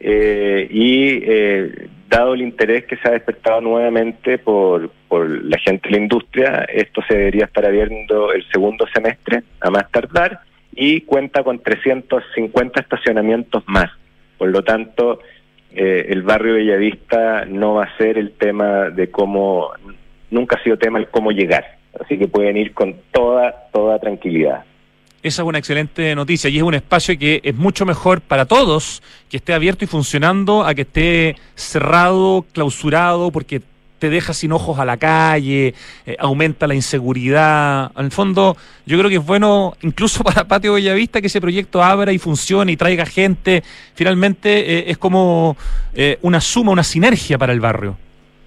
[0.00, 5.88] Eh, y eh, dado el interés que se ha despertado nuevamente por, por la gente
[5.88, 10.40] de la industria, esto se debería estar abierto el segundo semestre, a más tardar,
[10.72, 13.90] y cuenta con 350 estacionamientos más.
[14.38, 15.20] Por lo tanto,
[15.72, 19.70] eh, el barrio Bellavista no va a ser el tema de cómo,
[20.30, 21.78] nunca ha sido tema el cómo llegar.
[22.00, 24.64] Así que pueden ir con toda, toda tranquilidad.
[25.20, 29.02] Esa es una excelente noticia y es un espacio que es mucho mejor para todos
[29.28, 33.60] que esté abierto y funcionando a que esté cerrado, clausurado, porque
[33.98, 35.74] te deja sin ojos a la calle,
[36.06, 37.90] eh, aumenta la inseguridad.
[37.96, 41.82] En el fondo, yo creo que es bueno, incluso para Patio Bellavista, que ese proyecto
[41.82, 43.62] abra y funcione y traiga gente.
[43.94, 45.56] Finalmente, eh, es como
[45.94, 47.96] eh, una suma, una sinergia para el barrio.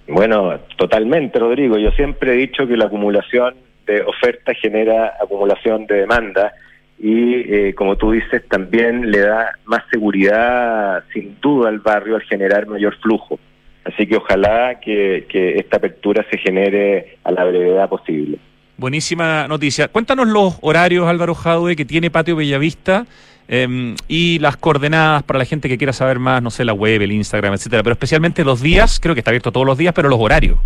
[0.08, 1.78] Bueno, totalmente, Rodrigo.
[1.78, 3.54] Yo siempre he dicho que la acumulación
[3.86, 6.52] de oferta genera acumulación de demanda
[6.98, 12.22] y, eh, como tú dices, también le da más seguridad, sin duda, al barrio al
[12.22, 13.40] generar mayor flujo.
[13.84, 18.38] Así que ojalá que, que esta apertura se genere a la brevedad posible.
[18.76, 19.88] Buenísima noticia.
[19.88, 23.06] Cuéntanos los horarios, Álvaro Jadwe, que tiene Patio Bellavista
[23.48, 27.02] em, y las coordenadas para la gente que quiera saber más, no sé, la web,
[27.02, 30.08] el Instagram, etcétera, pero especialmente los días, creo que está abierto todos los días, pero
[30.08, 30.58] los horarios.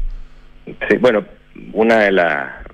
[0.89, 1.25] Sí, bueno,
[1.73, 2.66] una de las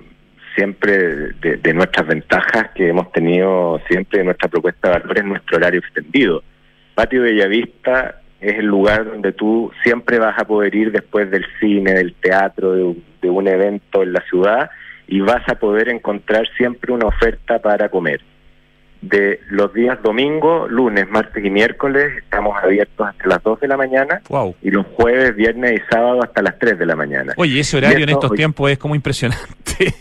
[0.54, 5.56] siempre de, nuestras ventajas que hemos tenido siempre en nuestra propuesta de valor es nuestro
[5.56, 6.42] horario extendido.
[6.94, 11.92] Patio Bellavista es el lugar donde tú siempre vas a poder ir después del cine,
[11.94, 14.70] del teatro, de un evento en la ciudad
[15.06, 18.20] y vas a poder encontrar siempre una oferta para comer.
[19.00, 23.76] De los días domingo, lunes, martes y miércoles estamos abiertos hasta las 2 de la
[23.76, 24.22] mañana
[24.62, 27.34] y los jueves, viernes y sábado hasta las 3 de la mañana.
[27.36, 29.92] Oye, ese horario en estos tiempos es como impresionante.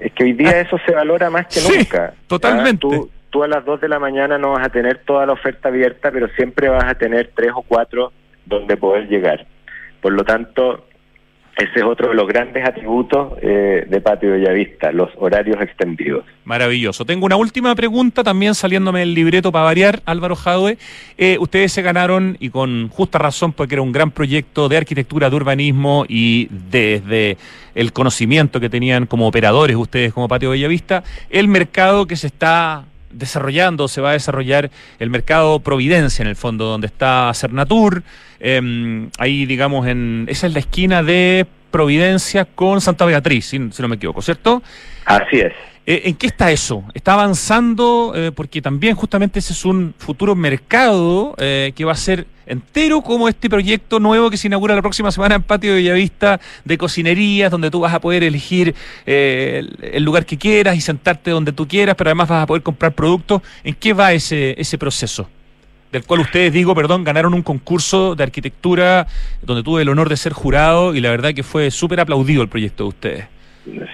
[0.00, 2.14] Es que hoy día eso se valora más que nunca.
[2.26, 2.86] Totalmente.
[3.30, 6.10] Tú, a las 2 de la mañana no vas a tener toda la oferta abierta,
[6.10, 8.12] pero siempre vas a tener tres o cuatro
[8.44, 9.46] donde poder llegar.
[10.02, 10.86] Por lo tanto,
[11.56, 16.24] ese es otro de los grandes atributos eh, de Patio Bellavista, los horarios extendidos.
[16.44, 17.04] Maravilloso.
[17.04, 20.78] Tengo una última pregunta, también saliéndome del libreto para variar, Álvaro Jadue.
[21.18, 25.28] Eh, ustedes se ganaron, y con justa razón, porque era un gran proyecto de arquitectura,
[25.28, 27.36] de urbanismo y desde
[27.74, 32.84] el conocimiento que tenían como operadores ustedes como Patio Bellavista, el mercado que se está
[33.12, 38.02] desarrollando, se va a desarrollar el mercado Providencia en el fondo, donde está Cernatur,
[38.40, 43.88] em, ahí digamos en, esa es la esquina de Providencia con Santa Beatriz, si, no
[43.88, 44.62] me equivoco, ¿cierto?
[45.06, 45.52] Así es.
[45.84, 46.84] Eh, ¿En qué está eso?
[46.94, 48.12] ¿Está avanzando?
[48.14, 53.02] Eh, porque también justamente ese es un futuro mercado eh, que va a ser entero
[53.02, 56.78] como este proyecto nuevo que se inaugura la próxima semana en Patio de Villavista de
[56.78, 58.74] cocinerías, donde tú vas a poder elegir
[59.06, 62.92] el lugar que quieras y sentarte donde tú quieras, pero además vas a poder comprar
[62.92, 63.42] productos.
[63.64, 65.28] ¿En qué va ese, ese proceso?
[65.92, 69.06] Del cual ustedes, digo, perdón, ganaron un concurso de arquitectura
[69.40, 72.48] donde tuve el honor de ser jurado y la verdad que fue súper aplaudido el
[72.48, 73.41] proyecto de ustedes.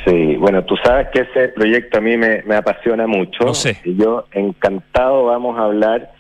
[0.04, 3.52] Sí, bueno, tú sabes que ese proyecto a mí me, apasiona mucho.
[3.54, 3.78] sé.
[3.84, 6.10] Y yo encantado vamos a hablar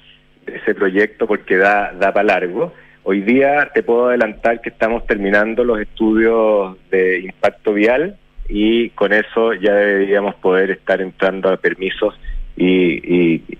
[0.44, 2.72] de ese proyecto porque da, da para largo.
[3.04, 8.18] Hoy día te puedo adelantar que estamos terminando los estudios de impacto vial
[8.48, 12.14] y con eso ya deberíamos poder estar entrando a permisos
[12.56, 13.58] y, y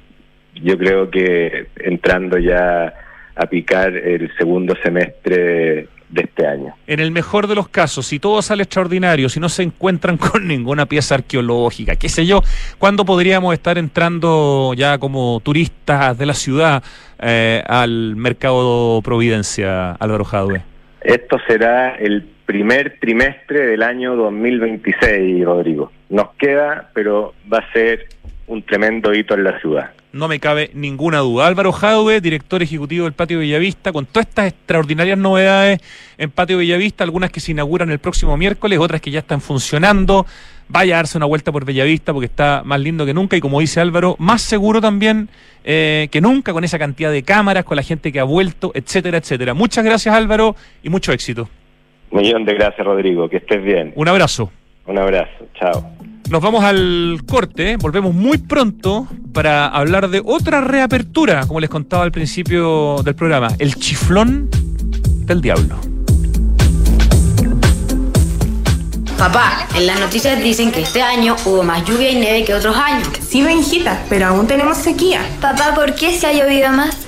[0.62, 2.92] yo creo que entrando ya
[3.34, 6.74] a picar el segundo semestre de este año.
[6.86, 10.46] En el mejor de los casos, si todo sale extraordinario, si no se encuentran con
[10.46, 12.42] ninguna pieza arqueológica, qué sé yo,
[12.78, 16.82] ¿cuándo podríamos estar entrando ya como turistas de la ciudad
[17.20, 20.62] eh, al mercado Providencia, Álvaro Jadue?
[21.00, 25.92] Esto será el primer trimestre del año 2026, Rodrigo.
[26.08, 28.08] Nos queda, pero va a ser
[28.46, 31.46] un tremendo hito en la ciudad no me cabe ninguna duda.
[31.46, 35.80] Álvaro Jadue, director ejecutivo del Patio Bellavista, con todas estas extraordinarias novedades
[36.18, 40.26] en Patio Bellavista, algunas que se inauguran el próximo miércoles, otras que ya están funcionando.
[40.68, 43.60] Vaya a darse una vuelta por Bellavista porque está más lindo que nunca y como
[43.60, 45.30] dice Álvaro, más seguro también
[45.64, 49.18] eh, que nunca con esa cantidad de cámaras, con la gente que ha vuelto, etcétera,
[49.18, 49.54] etcétera.
[49.54, 51.48] Muchas gracias Álvaro y mucho éxito.
[52.10, 53.92] Un millón de gracias Rodrigo, que estés bien.
[53.96, 54.50] Un abrazo.
[54.86, 56.07] Un abrazo, chao.
[56.30, 62.02] Nos vamos al corte, volvemos muy pronto para hablar de otra reapertura, como les contaba
[62.02, 64.50] al principio del programa, el chiflón
[65.24, 65.78] del diablo.
[69.16, 72.76] Papá, en las noticias dicen que este año hubo más lluvia y nieve que otros
[72.76, 73.08] años.
[73.26, 75.22] Sí, Benjita, pero aún tenemos sequía.
[75.40, 77.07] Papá, ¿por qué se ha llovido más?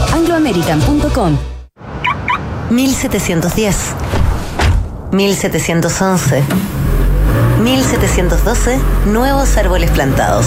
[0.00, 1.36] angloamerican.com
[2.70, 3.76] 1710
[5.12, 6.42] 1711
[7.62, 10.46] 1712 Nuevos árboles plantados.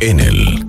[0.00, 0.64] Enel.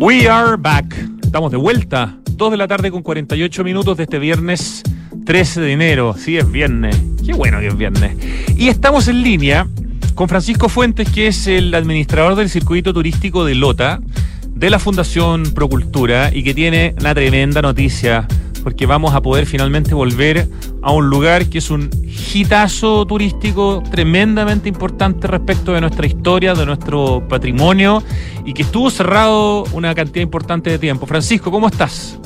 [0.00, 0.96] We are back.
[1.22, 2.16] Estamos de vuelta.
[2.30, 4.82] 2 de la tarde con 48 minutos de este viernes
[5.26, 6.14] 13 de enero.
[6.16, 6.96] Sí, es viernes.
[7.24, 8.16] Qué bueno que es viernes.
[8.56, 9.68] Y estamos en línea
[10.14, 14.00] con Francisco Fuentes, que es el administrador del circuito turístico de Lota,
[14.48, 18.26] de la Fundación Procultura, y que tiene una tremenda noticia
[18.62, 20.46] porque vamos a poder finalmente volver
[20.82, 21.90] a un lugar que es un
[22.34, 28.02] hitazo turístico tremendamente importante respecto de nuestra historia, de nuestro patrimonio
[28.44, 31.06] y que estuvo cerrado una cantidad importante de tiempo.
[31.06, 32.18] Francisco, ¿cómo estás?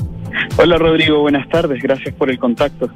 [0.57, 2.89] Hola Rodrigo, buenas tardes, gracias por el contacto.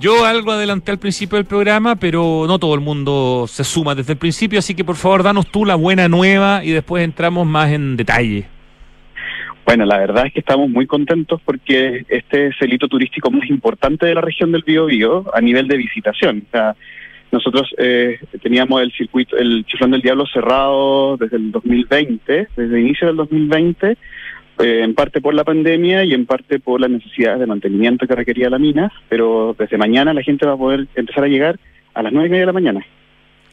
[0.00, 4.14] Yo algo adelanté al principio del programa, pero no todo el mundo se suma desde
[4.14, 7.70] el principio, así que por favor danos tú la buena nueva y después entramos más
[7.70, 8.48] en detalle.
[9.64, 13.48] Bueno, la verdad es que estamos muy contentos porque este es el hito turístico más
[13.48, 16.44] importante de la región del Biobío a nivel de visitación.
[16.48, 16.76] O sea,
[17.30, 22.80] nosotros eh, teníamos el circuito, el Chiflón del Diablo cerrado desde el 2020, desde el
[22.80, 23.96] inicio del 2020, eh,
[24.58, 28.50] en parte por la pandemia y en parte por las necesidades de mantenimiento que requería
[28.50, 31.58] la mina, pero desde mañana la gente va a poder empezar a llegar
[31.94, 32.86] a las nueve y media de la mañana.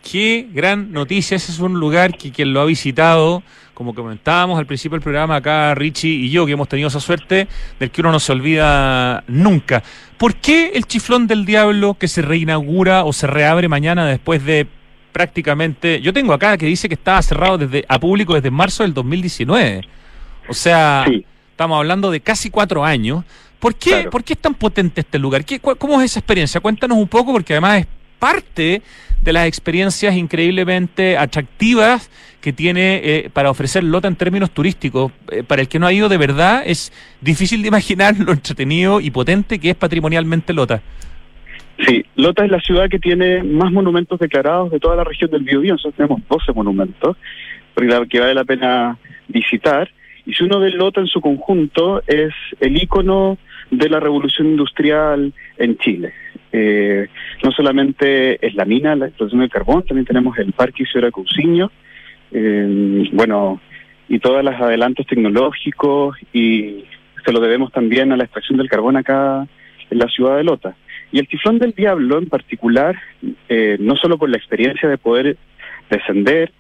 [0.04, 3.44] Qué gran noticia, ese es un lugar que quien lo ha visitado
[3.80, 7.48] como comentábamos al principio del programa acá Richie y yo, que hemos tenido esa suerte
[7.80, 9.82] del que uno no se olvida nunca.
[10.18, 14.68] ¿Por qué el chiflón del diablo que se reinaugura o se reabre mañana después de
[15.14, 18.94] prácticamente, yo tengo acá que dice que estaba cerrado desde a público desde marzo del
[18.94, 19.88] 2019.
[20.50, 21.06] O sea,
[21.50, 23.24] estamos hablando de casi cuatro años.
[23.60, 25.46] ¿Por qué, ¿por qué es tan potente este lugar?
[25.46, 26.60] ¿Qué, ¿Cómo es esa experiencia?
[26.60, 27.88] Cuéntanos un poco, porque además es
[28.20, 28.82] parte
[29.22, 32.10] de las experiencias increíblemente atractivas
[32.42, 35.12] que tiene eh, para ofrecer Lota en términos turísticos.
[35.32, 36.92] Eh, para el que no ha ido de verdad, es
[37.22, 40.82] difícil de imaginar lo entretenido y potente que es patrimonialmente Lota.
[41.86, 45.44] Sí, Lota es la ciudad que tiene más monumentos declarados de toda la región del
[45.44, 45.74] Biobío.
[45.74, 47.16] Nosotros tenemos 12 monumentos,
[48.10, 48.98] que vale la pena
[49.30, 49.90] visitar.
[50.26, 53.38] Y si uno ve Lota en su conjunto, es el ícono
[53.72, 56.14] de la revolución industrial en Chile.
[56.52, 57.08] Eh,
[57.44, 61.72] no solamente es la mina, la explotación del carbón, también tenemos el Parque Isidora Cousiño,
[62.32, 63.62] eh, bueno,
[64.08, 66.86] y todos los adelantos tecnológicos, y
[67.24, 69.48] se lo debemos también a la extracción del carbón acá
[69.90, 70.76] en la ciudad de Lota.
[71.12, 72.96] Y el Tiflón del Diablo en particular,
[73.48, 75.38] eh, no solo por la experiencia de poder
[75.90, 76.52] descender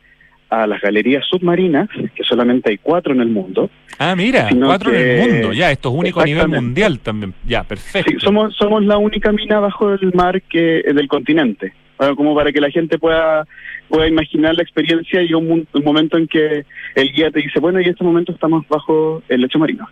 [0.49, 3.69] a las galerías submarinas, que solamente hay cuatro en el mundo.
[3.97, 7.63] Ah, mira, cuatro en el mundo, ya, esto es único a nivel mundial también, ya,
[7.63, 8.11] perfecto.
[8.11, 11.73] Sí, somos, somos la única mina bajo el mar que del continente,
[12.15, 13.45] como para que la gente pueda,
[13.87, 17.83] pueda imaginar la experiencia y un, momento en que el guía te dice, bueno, y
[17.83, 19.87] en este momento estamos bajo el lecho marino.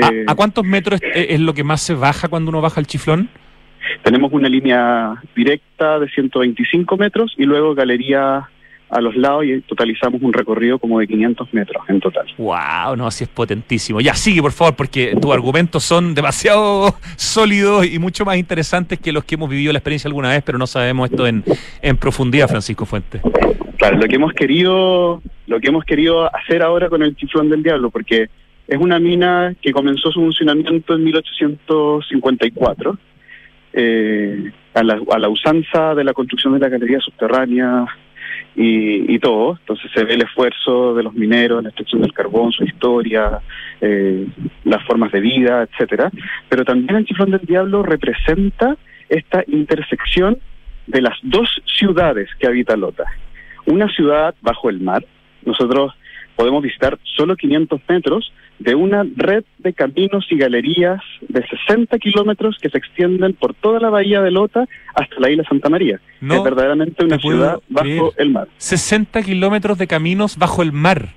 [0.00, 2.86] ¿A, eh, ¿A cuántos metros es lo que más se baja cuando uno baja el
[2.86, 3.28] chiflón?
[4.02, 8.48] Tenemos una línea directa de 125 metros y luego galería
[8.92, 12.26] a los lados y totalizamos un recorrido como de 500 metros en total.
[12.36, 12.94] ¡Wow!
[12.96, 14.02] No, así es potentísimo.
[14.02, 19.10] Ya sigue, por favor, porque tus argumentos son demasiado sólidos y mucho más interesantes que
[19.10, 21.42] los que hemos vivido la experiencia alguna vez, pero no sabemos esto en,
[21.80, 23.22] en profundidad, Francisco Fuentes.
[23.78, 27.62] Claro, lo que hemos querido, lo que hemos querido hacer ahora con el Chiflón del
[27.62, 28.28] Diablo, porque
[28.68, 32.98] es una mina que comenzó su funcionamiento en 1854.
[33.74, 37.86] Eh, a, la, a la usanza de la construcción de la galería subterránea
[38.54, 39.58] y, y todo.
[39.60, 43.40] Entonces se ve el esfuerzo de los mineros, la extracción del carbón, su historia,
[43.80, 44.26] eh,
[44.64, 46.10] las formas de vida, etcétera.
[46.48, 48.76] Pero también el Chiflón del Diablo representa
[49.08, 50.38] esta intersección
[50.86, 53.04] de las dos ciudades que habita Lota.
[53.66, 55.04] Una ciudad bajo el mar.
[55.44, 55.92] Nosotros
[56.36, 62.58] podemos visitar solo 500 metros de una red de caminos y galerías de 60 kilómetros
[62.62, 66.00] que se extienden por toda la bahía de Lota hasta la isla Santa María.
[66.20, 68.02] No es verdaderamente una ciudad bajo creer.
[68.18, 68.48] el mar.
[68.58, 71.08] 60 kilómetros de caminos bajo el mar.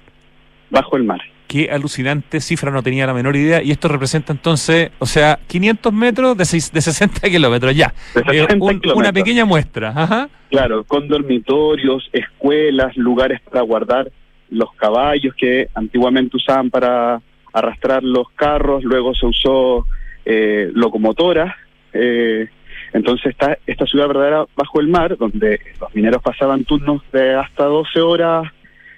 [0.72, 1.22] Bajo el mar.
[1.48, 3.62] Qué alucinante cifra, no tenía la menor idea.
[3.62, 7.94] Y esto representa entonces, o sea, 500 metros de, seis- de 60 kilómetros, ya.
[8.16, 9.14] De Eh, 60 un- una kilómetros.
[9.14, 9.90] pequeña muestra.
[9.96, 10.28] Ajá.
[10.50, 14.12] Claro, con dormitorios, escuelas, lugares para guardar
[14.50, 17.22] los caballos que antiguamente usaban para
[17.54, 19.86] arrastrar los carros, luego se usó
[20.26, 21.54] eh, locomotoras.
[21.94, 22.50] eh,
[22.94, 27.66] entonces está esta ciudad verdadera bajo el mar, donde los mineros pasaban turnos de hasta
[27.66, 28.50] 12 horas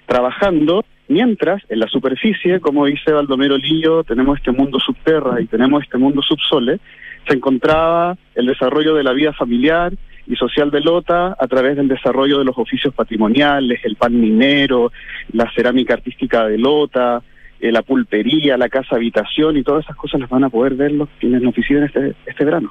[0.06, 5.82] trabajando, mientras en la superficie, como dice Baldomero Lillo, tenemos este mundo subterra y tenemos
[5.82, 6.78] este mundo subsole,
[7.26, 9.92] se encontraba el desarrollo de la vida familiar
[10.28, 14.92] y social de Lota a través del desarrollo de los oficios patrimoniales, el pan minero,
[15.32, 17.22] la cerámica artística de Lota,
[17.60, 20.92] eh, la pulpería, la casa habitación y todas esas cosas las van a poder ver
[20.92, 22.70] los quienes nos visiten este, este verano.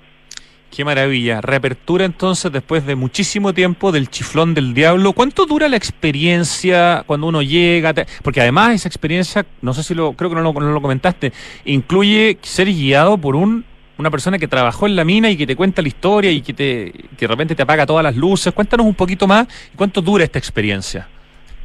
[0.69, 1.41] Qué maravilla.
[1.41, 5.13] Reapertura entonces después de muchísimo tiempo del chiflón del diablo.
[5.13, 7.93] ¿Cuánto dura la experiencia cuando uno llega?
[8.21, 11.31] Porque además esa experiencia, no sé si lo, creo que no lo comentaste,
[11.65, 13.65] incluye ser guiado por un
[13.97, 16.53] una persona que trabajó en la mina y que te cuenta la historia y que
[16.53, 18.53] te que de repente te apaga todas las luces.
[18.53, 21.07] Cuéntanos un poquito más cuánto dura esta experiencia.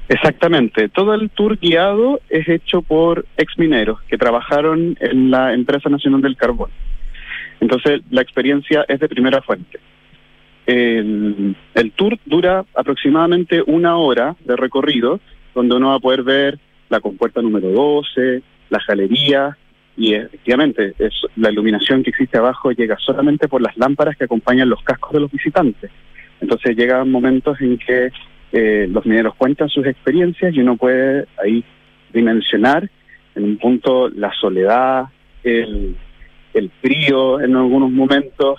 [0.08, 0.88] Exactamente.
[0.88, 6.36] Todo el tour guiado es hecho por exmineros que trabajaron en la Empresa Nacional del
[6.36, 6.70] Carbón.
[7.60, 9.78] Entonces, la experiencia es de primera fuente.
[10.66, 15.20] El, el tour dura aproximadamente una hora de recorrido,
[15.54, 16.58] donde uno va a poder ver
[16.88, 19.56] la compuerta número 12, las galerías,
[19.96, 24.68] y efectivamente es, la iluminación que existe abajo llega solamente por las lámparas que acompañan
[24.68, 25.90] los cascos de los visitantes.
[26.40, 28.10] Entonces llegan momentos en que
[28.52, 31.64] eh, los mineros cuentan sus experiencias y uno puede ahí
[32.12, 32.88] dimensionar
[33.34, 35.06] en un punto la soledad,
[35.44, 35.96] el,
[36.54, 38.58] el frío en algunos momentos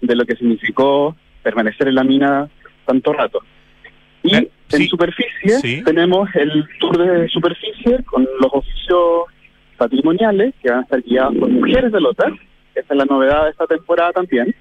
[0.00, 2.48] de lo que significó permanecer en la mina
[2.86, 3.40] tanto rato.
[4.22, 5.82] Y Eh, en superficie sí.
[5.84, 9.24] tenemos el tour de superficie con los oficios
[9.78, 12.26] patrimoniales que van a estar guiados por mujeres de Lota,
[12.74, 14.54] esta es la novedad de esta temporada también,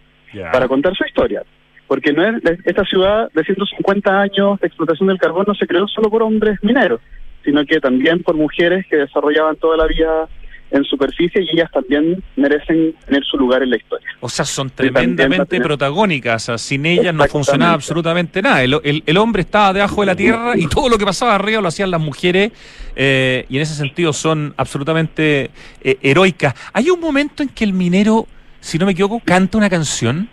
[0.51, 1.43] para contar su historia.
[1.87, 5.87] Porque no es, esta ciudad de 150 años de explotación del carbón no se creó
[5.87, 7.01] solo por hombres mineros,
[7.43, 10.27] sino que también por mujeres que desarrollaban toda la vida
[10.71, 14.07] en superficie y ellas también merecen tener su lugar en la historia.
[14.19, 16.43] O sea, son tremendamente protagónicas.
[16.43, 18.63] O sea, sin ellas no funcionaba absolutamente nada.
[18.63, 21.61] El, el- el hombre estaba debajo de la tierra y todo lo que pasaba arriba
[21.61, 22.51] lo hacían las mujeres.
[22.95, 25.51] eh, y en ese sentido son absolutamente
[25.81, 26.53] eh, heroicas.
[26.73, 28.27] Hay un momento en que el minero,
[28.59, 30.27] si no me equivoco, canta una canción.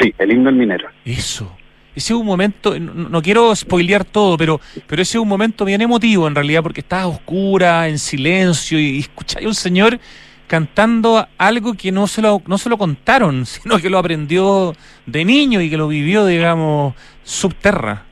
[0.00, 0.88] Sí, el himno del minero.
[1.04, 1.56] Eso.
[1.98, 5.80] Ese es un momento, no, quiero spoilear todo, pero, pero ese es un momento bien
[5.82, 9.98] emotivo en realidad, porque estás a oscura, en silencio, y, escucháis a un señor
[10.46, 14.74] cantando algo que no se, lo, no se lo contaron, sino que lo aprendió
[15.06, 16.94] de niño y que lo vivió, digamos,
[17.24, 18.04] subterra.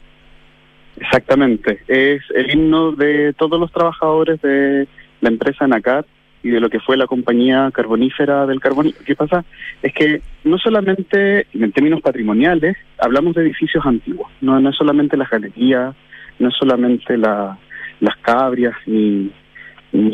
[0.97, 4.89] Exactamente, es el himno de todos los trabajadores de
[5.20, 6.05] la empresa Nacar
[6.47, 8.92] y de lo que fue la compañía carbonífera del carbón.
[9.05, 9.44] ¿Qué pasa?
[9.82, 15.16] Es que no solamente en términos patrimoniales hablamos de edificios antiguos, no, no es solamente
[15.16, 15.94] las galerías,
[16.38, 17.59] no es solamente la-
[17.99, 19.30] las cabrias ni,
[19.92, 20.11] ni,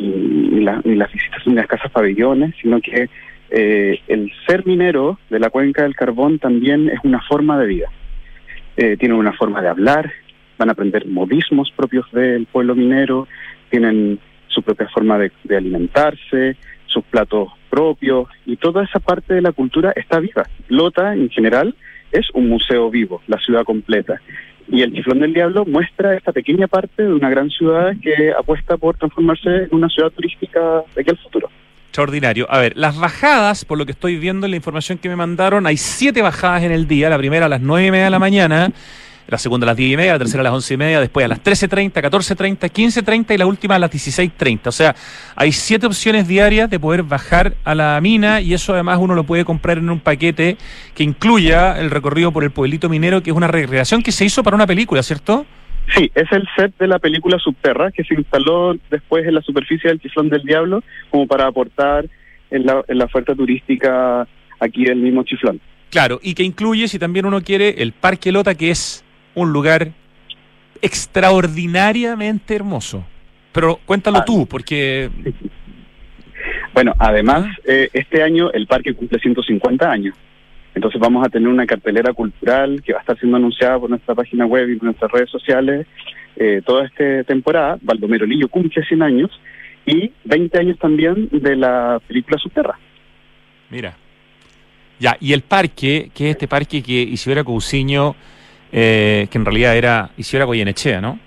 [0.52, 3.10] ni la- ni las visitas ni las casas pabellones, sino que
[3.50, 7.88] eh, el ser minero de la cuenca del carbón también es una forma de vida.
[8.78, 10.10] Eh, tienen una forma de hablar,
[10.56, 13.28] van a aprender modismos propios del pueblo minero,
[13.70, 14.18] tienen
[14.52, 19.92] su propia forma de, alimentarse, sus platos propios, y toda esa parte de la cultura
[19.96, 20.46] está viva.
[20.68, 21.74] Lota, en general,
[22.10, 24.20] es un museo vivo, la ciudad completa.
[24.68, 28.76] Y el Chiflón del Diablo muestra esta pequeña parte de una gran ciudad que apuesta
[28.76, 31.50] por transformarse en una ciudad turística de aquí al futuro.
[31.88, 32.46] Extraordinario.
[32.48, 35.66] A ver, las bajadas, por lo que estoy viendo en la información que me mandaron,
[35.66, 37.10] hay siete bajadas en el día.
[37.10, 38.72] La primera a las nueve y media de la mañana,
[39.28, 41.24] la segunda a las diez y media, la tercera a las once y media, después
[41.24, 44.66] a las 13.30, 14.30, 15.30 y la última a las 16.30.
[44.66, 44.94] O sea,
[45.36, 49.24] hay siete opciones diarias de poder bajar a la mina y eso además uno lo
[49.24, 50.56] puede comprar en un paquete
[50.94, 54.42] que incluya el recorrido por el pueblito minero, que es una recreación que se hizo
[54.42, 55.46] para una película, ¿cierto?
[55.94, 59.90] Sí, es el set de la película Subterra que se instaló después en la superficie
[59.90, 62.06] del Chiflón del Diablo como para aportar
[62.50, 64.26] en la, en la oferta turística
[64.60, 65.60] aquí del mismo Chiflón.
[65.90, 69.01] Claro, y que incluye, si también uno quiere, el Parque Lota, que es
[69.34, 69.92] un lugar
[70.80, 73.04] extraordinariamente hermoso.
[73.52, 74.24] Pero cuéntalo Ah.
[74.24, 75.10] tú, porque
[76.74, 80.16] Bueno, además, eh, este año el parque cumple 150 años.
[80.74, 84.14] Entonces vamos a tener una cartelera cultural que va a estar siendo anunciada por nuestra
[84.14, 85.86] página web y por nuestras redes sociales
[86.36, 87.78] eh, toda esta temporada.
[87.82, 89.30] Baldomero Lillo cumple 100 años
[89.84, 92.78] y 20 años también de la película Subterra.
[93.68, 93.94] Mira.
[94.98, 98.14] Ya, y el parque, que es este parque que Isidora Cousiño,
[98.72, 101.18] eh, que en realidad era Isidora Goyenechea, ¿no?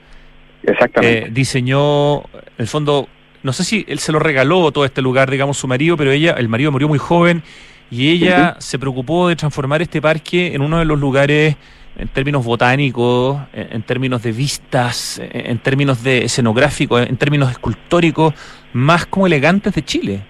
[0.64, 1.28] Exactamente.
[1.28, 3.08] Eh, diseñó, en el fondo,
[3.44, 6.32] no sé si él se lo regaló todo este lugar, digamos, su marido, pero ella,
[6.38, 7.44] el marido murió muy joven
[7.92, 11.56] y ella se preocupó de transformar este parque en uno de los lugares,
[11.98, 18.34] en términos botánicos, en, términos de vistas, en, términos de escenográfico, en términos escultóricos,
[18.74, 20.22] más como elegantes de Chile.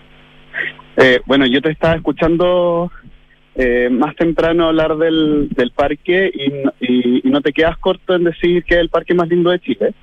[0.98, 2.92] Eh, bueno, yo te estaba escuchando
[3.56, 6.32] eh, más temprano hablar del, del parque
[6.80, 9.60] y, y no te quedas corto en decir que es el parque más lindo de
[9.60, 9.94] Chile.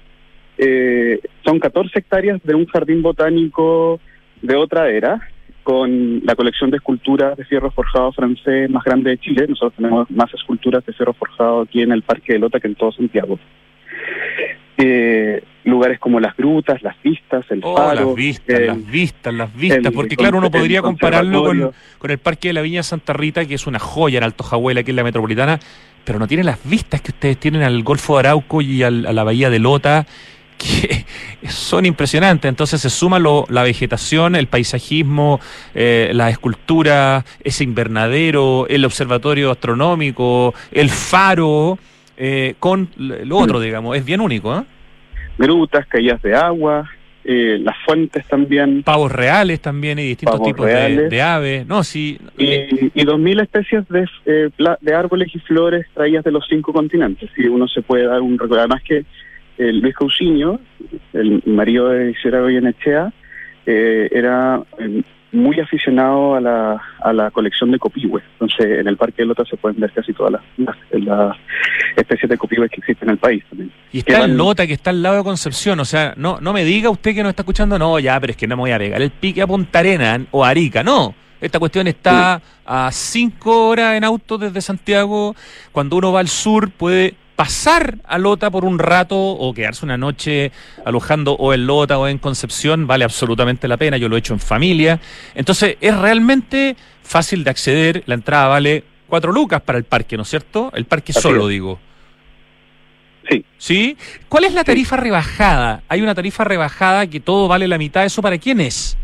[0.59, 4.01] Eh, son 14 hectáreas de un jardín botánico
[4.41, 5.21] de otra era,
[5.63, 9.47] con la colección de esculturas de fierro forjado francés más grande de Chile.
[9.49, 12.75] Nosotros tenemos más esculturas de fierro forjado aquí en el Parque de Lota que en
[12.75, 13.39] todo Santiago.
[15.83, 19.53] Lugares como las grutas, las vistas, el Oh, faro, las vistas, el- las vistas, las
[19.53, 21.43] vistas, el porque claro, uno podría compararlo
[21.99, 24.85] con, el Parque de la Viña Santa Rita, que es una joya en Alto Jahuela,
[24.85, 25.59] que es la metropolitana,
[26.05, 29.13] pero no tiene las vistas que ustedes tienen al Golfo de Arauco y al- a
[29.13, 30.07] la Bahía de Lota,
[30.57, 31.05] que
[31.49, 32.49] son impresionantes.
[32.49, 35.41] Entonces se suma lo- la vegetación, el paisajismo,
[35.75, 41.77] eh, la escultura, ese invernadero, el observatorio astronómico, el faro,
[42.17, 44.63] eh, con lo otro, digamos, es bien único, ¿eh?
[45.43, 46.89] Grutas, caídas de agua,
[47.25, 51.67] eh, las fuentes también, Pavos reales también y distintos Pavos tipos de, aves.
[51.67, 52.19] No, sí.
[52.39, 56.73] eh, y, y 2.000 especies de, eh, de árboles y flores traídas de los cinco
[56.73, 57.31] continentes.
[57.37, 58.61] Y uno se puede dar un recuerdo.
[58.61, 59.05] Además que
[59.59, 60.59] eh, Luis Cousiño,
[61.13, 63.13] el marido de Isidora Goyenechea,
[63.67, 68.23] eh, era eh, muy aficionado a la, a la colección de copihue.
[68.35, 71.37] Entonces, en el Parque de Lota se pueden ver casi todas las, las, las
[71.97, 73.73] especies de copihue que existen en el país también.
[73.93, 75.81] y está que en Lota, que está al lado de Concepción.
[75.81, 78.37] O sea, no, no me diga usted que no está escuchando, no, ya, pero es
[78.37, 80.83] que no me voy a pegar el pique a Punta Arena o a Arica.
[80.83, 81.15] No.
[81.41, 85.35] Esta cuestión está a cinco horas en auto desde Santiago.
[85.73, 89.97] Cuando uno va al sur puede pasar a Lota por un rato o quedarse una
[89.97, 90.53] noche
[90.85, 93.97] alojando o en Lota o en Concepción vale absolutamente la pena.
[93.97, 95.01] Yo lo he hecho en familia.
[95.35, 98.03] Entonces es realmente fácil de acceder.
[98.07, 100.71] La entrada vale cuatro lucas para el parque, ¿no es cierto?
[100.75, 101.51] El parque Así solo, es.
[101.51, 101.79] digo.
[103.29, 103.45] Sí.
[103.57, 103.97] ¿Sí?
[104.29, 105.83] ¿Cuál es la tarifa rebajada?
[105.89, 108.05] Hay una tarifa rebajada que todo vale la mitad.
[108.05, 108.97] ¿Eso para quién es?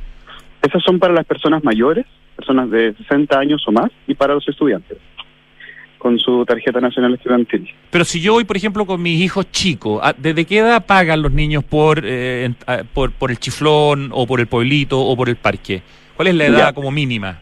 [0.62, 2.04] Esas son para las personas mayores,
[2.36, 4.98] personas de 60 años o más, y para los estudiantes,
[5.98, 7.68] con su tarjeta nacional estudiantil.
[7.90, 11.20] Pero si yo voy, por ejemplo, con mis hijos chicos, ¿a- ¿desde qué edad pagan
[11.22, 15.16] los niños por, eh, en- a- por, por el chiflón o por el pueblito o
[15.16, 15.82] por el parque?
[16.16, 16.72] ¿Cuál es la edad Ya.
[16.72, 17.40] como mínima?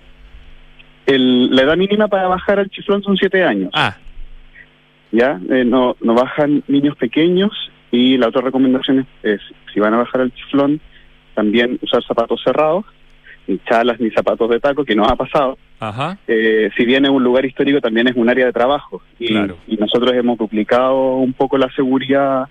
[1.06, 3.70] El- la edad mínima para bajar al chiflón son 7 años.
[3.74, 3.96] Ah,
[5.12, 5.38] ¿ya?
[5.50, 7.52] Eh, no, no bajan niños pequeños
[7.92, 9.40] y la otra recomendación es, es,
[9.72, 10.80] si van a bajar al chiflón,
[11.34, 12.84] también usar zapatos cerrados,
[13.46, 15.58] ni chalas ni zapatos de taco, que no ha pasado.
[15.80, 16.18] Ajá.
[16.26, 19.02] Eh, si bien es un lugar histórico, también es un área de trabajo.
[19.18, 19.56] Y, Claro.
[19.66, 22.48] y nosotros hemos duplicado un poco la seguridad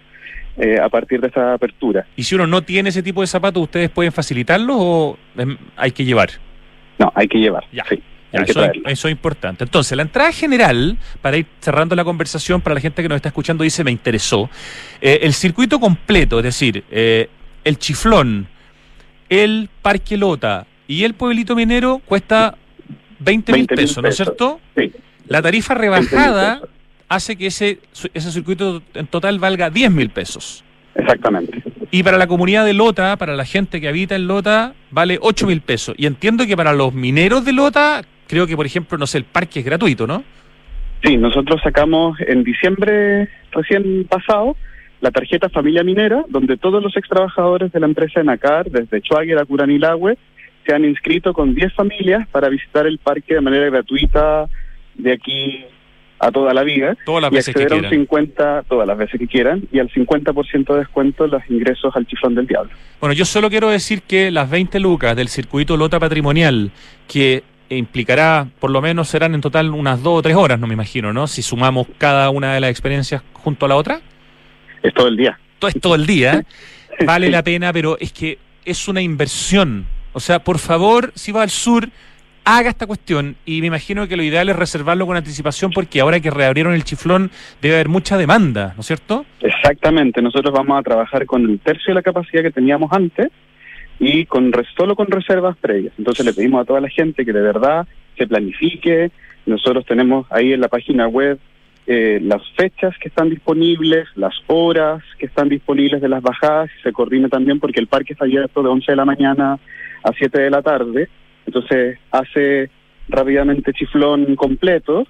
[0.57, 2.05] eh, a partir de esta apertura.
[2.15, 5.91] ¿Y si uno no tiene ese tipo de zapatos, ustedes pueden facilitarlos o em, hay
[5.91, 6.29] que llevar?
[6.97, 7.65] No, hay que llevar.
[7.73, 7.83] Ya.
[7.89, 8.01] Sí,
[8.31, 8.41] Ya,
[8.87, 9.63] eso es importante.
[9.63, 13.29] Entonces, la entrada general, para ir cerrando la conversación, para la gente que nos está
[13.29, 14.49] escuchando, dice, me interesó.
[15.01, 17.29] Eh, el circuito completo, es decir, eh,
[17.63, 18.47] el chiflón,
[19.29, 22.55] el Parque Lota y el Pueblito Minero cuesta
[23.19, 24.59] 20 mil 20.000 pesos, ¿no es cierto?
[24.75, 24.91] Sí.
[25.27, 26.61] La tarifa 20.000 rebajada
[27.09, 27.79] hace que ese,
[28.13, 30.63] ese circuito en total valga 10 mil pesos.
[30.95, 31.61] Exactamente.
[31.91, 35.47] Y para la comunidad de Lota, para la gente que habita en Lota, vale 8
[35.47, 35.95] mil pesos.
[35.97, 39.25] Y entiendo que para los mineros de Lota, creo que, por ejemplo, no sé, el
[39.25, 40.23] parque es gratuito, ¿no?
[41.03, 44.55] Sí, nosotros sacamos en diciembre recién pasado
[45.01, 49.37] la tarjeta Familia Minera, donde todos los ex trabajadores de la empresa Enacar, desde Chuaguer
[49.37, 50.17] a Curanilagüe,
[50.65, 54.47] se han inscrito con 10 familias para visitar el parque de manera gratuita
[54.95, 55.65] de aquí
[56.19, 57.89] a toda la vida Todas las y veces que quieran.
[57.89, 62.07] 50, todas las veces que quieran, y al 50% de descuento en los ingresos al
[62.07, 62.71] chiflón del diablo.
[62.99, 66.71] Bueno, yo solo quiero decir que las 20 lucas del circuito Lota Patrimonial,
[67.07, 70.73] que implicará, por lo menos serán en total unas dos o tres horas, no me
[70.73, 71.27] imagino, ¿no?
[71.27, 74.01] Si sumamos cada una de las experiencias junto a la otra.
[74.83, 75.37] Es todo el día.
[75.59, 76.43] Todo es todo el día.
[77.05, 79.85] Vale la pena, pero es que es una inversión.
[80.15, 81.89] O sea, por favor, si va al sur,
[82.45, 86.21] haga esta cuestión y me imagino que lo ideal es reservarlo con anticipación porque ahora
[86.21, 89.25] que reabrieron el chiflón debe haber mucha demanda, ¿no es cierto?
[89.41, 93.27] Exactamente, nosotros vamos a trabajar con el tercio de la capacidad que teníamos antes
[93.99, 95.93] y con solo con reservas previas.
[95.97, 97.85] Entonces le pedimos a toda la gente que de verdad
[98.17, 99.11] se planifique.
[99.45, 101.39] Nosotros tenemos ahí en la página web
[101.87, 106.83] eh, las fechas que están disponibles, las horas que están disponibles de las bajadas y
[106.83, 109.59] se coordine también porque el parque está abierto de 11 de la mañana
[110.05, 111.09] a 7 de la tarde.
[111.45, 112.69] Entonces hace
[113.09, 115.05] rápidamente chiflón completo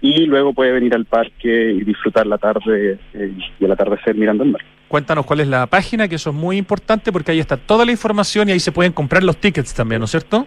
[0.00, 4.44] y luego puede venir al parque y disfrutar la tarde eh, y el atardecer mirando
[4.44, 4.62] el mar.
[4.88, 7.92] Cuéntanos cuál es la página, que eso es muy importante porque ahí está toda la
[7.92, 10.46] información y ahí se pueden comprar los tickets también, ¿no es cierto?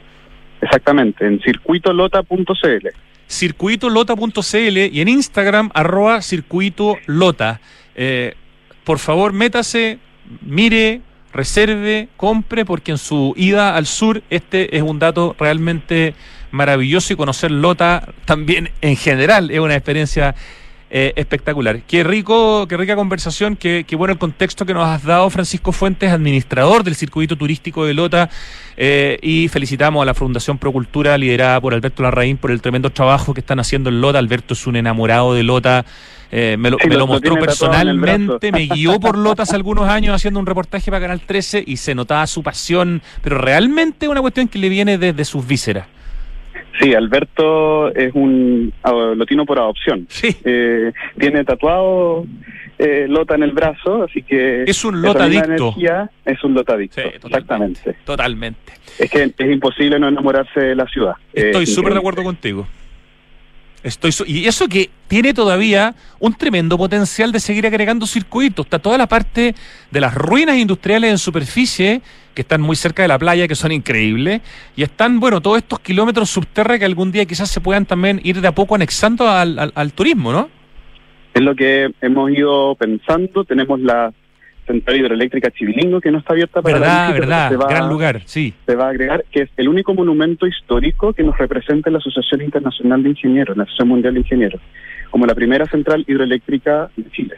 [0.61, 2.87] Exactamente, en circuitolota.cl.
[3.27, 7.61] circuitolota.cl y en Instagram arroba circuitolota.
[7.95, 8.33] Eh,
[8.83, 9.99] por favor, métase,
[10.41, 11.01] mire,
[11.33, 16.15] reserve, compre, porque en su ida al sur este es un dato realmente
[16.51, 20.35] maravilloso y conocer Lota también en general es una experiencia
[20.95, 21.81] eh, espectacular.
[21.87, 25.71] Qué rico, qué rica conversación, qué, qué bueno el contexto que nos has dado, Francisco
[25.71, 28.29] Fuentes, administrador del circuito turístico de Lota,
[28.77, 33.33] eh, y felicitamos a la Fundación Procultura, liderada por Alberto Larraín, por el tremendo trabajo
[33.33, 34.19] que están haciendo en Lota.
[34.19, 35.83] Alberto es un enamorado de Lota.
[36.35, 39.55] eh, me lo, Sí, me lo- lo lo mostró personalmente, me guió por Lota hace
[39.55, 44.07] algunos años haciendo un reportaje para Canal 13 y se notaba su pasión, pero realmente
[44.07, 45.85] una cuestión que le viene desde sus vísceras.
[46.79, 50.05] Sí, Alberto es un ah, lotino por adopción.
[50.09, 50.35] Sí.
[50.43, 52.25] Eh, tiene tatuado
[52.79, 54.63] eh, Lota en el brazo, así que...
[54.63, 55.45] Es un lotadicto.
[55.45, 57.95] energía Es un lotadicto, Sí, exactamente.
[58.03, 58.73] Totalmente.
[58.97, 61.13] Es que es imposible no enamorarse de la ciudad.
[61.31, 62.67] Estoy Eh, súper de acuerdo contigo.
[63.83, 68.65] Estoy y eso que tiene todavía un tremendo potencial de seguir agregando circuitos.
[68.65, 69.55] Está toda la parte
[69.91, 72.01] de las ruinas industriales en superficie,
[72.33, 74.41] que están muy cerca de la playa, que son increíbles.
[74.77, 78.39] Y están, bueno, todos estos kilómetros subterráneos que algún día quizás se puedan también ir
[78.39, 80.49] de a poco anexando al, turismo, ¿no?
[81.33, 83.43] Es lo que hemos ido pensando.
[83.43, 84.13] Tenemos la
[84.65, 87.47] central hidroeléctrica Chivilingo, que no está abierta para la Verdad, visita, verdad.
[87.49, 88.53] pero se va- Gran lugar, sí.
[88.65, 91.99] se va a agregar, que es el único monumento histórico que nos representa en la
[91.99, 94.61] Asociación Internacional de Ingenieros, en la Asociación Mundial de Ingenieros,
[95.09, 97.35] como la primera central hidroeléctrica de Chile.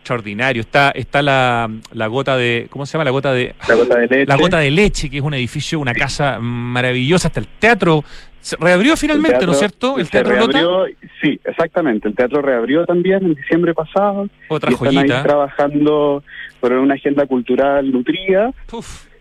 [0.00, 0.60] Extraordinario.
[0.60, 2.66] Está, está la, la gota de.
[2.68, 3.04] ¿Cómo se llama?
[3.04, 3.54] La gota de.
[3.66, 4.26] La gota de leche.
[4.26, 7.28] La gota de leche, que es un edificio, una casa maravillosa.
[7.28, 8.04] Hasta el teatro.
[8.44, 9.98] Se reabrió finalmente, ¿no es cierto?
[9.98, 10.84] El teatro reabrió,
[11.22, 12.08] Sí, exactamente.
[12.08, 14.28] El teatro reabrió también en diciembre pasado.
[14.48, 15.16] Otra y están joyita.
[15.16, 16.22] ahí trabajando
[16.60, 18.52] por una agenda cultural nutrida,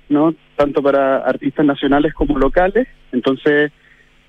[0.10, 0.36] ¿no?
[0.58, 2.86] Tanto para artistas nacionales como locales.
[3.14, 3.72] Entonces,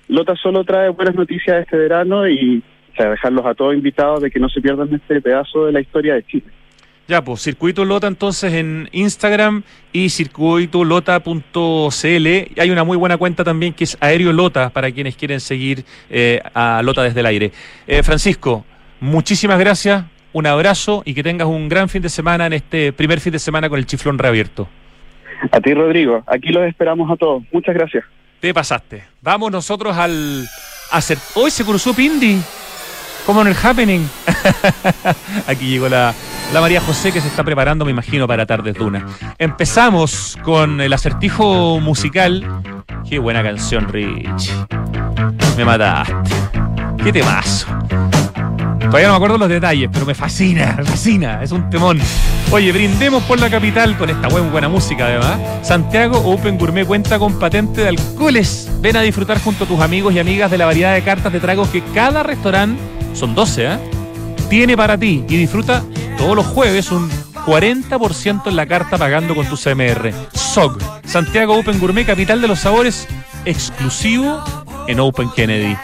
[0.07, 4.31] Lota solo trae buenas noticias este verano y o sea, dejarlos a todos invitados de
[4.31, 6.45] que no se pierdan este pedazo de la historia de Chile.
[7.07, 9.61] Ya, pues Circuito Lota entonces en Instagram
[9.93, 12.59] y circuitolota.cl.
[12.59, 16.41] Hay una muy buena cuenta también que es Aéreo Lota para quienes quieren seguir eh,
[16.55, 17.51] a Lota desde el aire.
[17.85, 18.65] Eh, Francisco,
[18.99, 23.19] muchísimas gracias, un abrazo y que tengas un gran fin de semana en este primer
[23.19, 24.67] fin de semana con el chiflón reabierto.
[25.51, 26.23] A ti, Rodrigo.
[26.25, 27.43] Aquí los esperamos a todos.
[27.51, 28.03] Muchas gracias.
[28.39, 29.03] Te pasaste.
[29.21, 30.43] Vamos nosotros al
[30.91, 31.19] hacer.
[31.35, 32.41] Hoy se cruzó Pindi.
[33.25, 34.07] Como en el happening.
[35.47, 36.13] Aquí llegó la,
[36.53, 39.05] la María José que se está preparando, me imagino, para Tardes Duna.
[39.37, 42.45] Empezamos con el acertijo musical.
[43.09, 44.51] Qué buena canción, Rich.
[45.57, 46.13] Me mataste.
[47.03, 47.67] Qué temazo.
[48.79, 51.43] Todavía no me acuerdo los detalles, pero me fascina, me fascina.
[51.43, 51.99] Es un temón.
[52.51, 55.39] Oye, brindemos por la capital con esta buen, buena música, además.
[55.63, 58.69] Santiago Open Gourmet cuenta con patente de alcoholes.
[58.81, 61.39] Ven a disfrutar junto a tus amigos y amigas de la variedad de cartas de
[61.39, 62.79] tragos que cada restaurante,
[63.15, 63.77] son 12, ¿eh?
[64.49, 65.23] tiene para ti.
[65.27, 65.83] Y disfruta
[66.17, 67.09] todos los jueves un
[67.45, 70.11] 40% en la carta pagando con tu CMR.
[70.33, 73.07] SOG, Santiago Open Gourmet, capital de los sabores,
[73.45, 74.43] exclusivo
[74.87, 75.75] en Open Kennedy.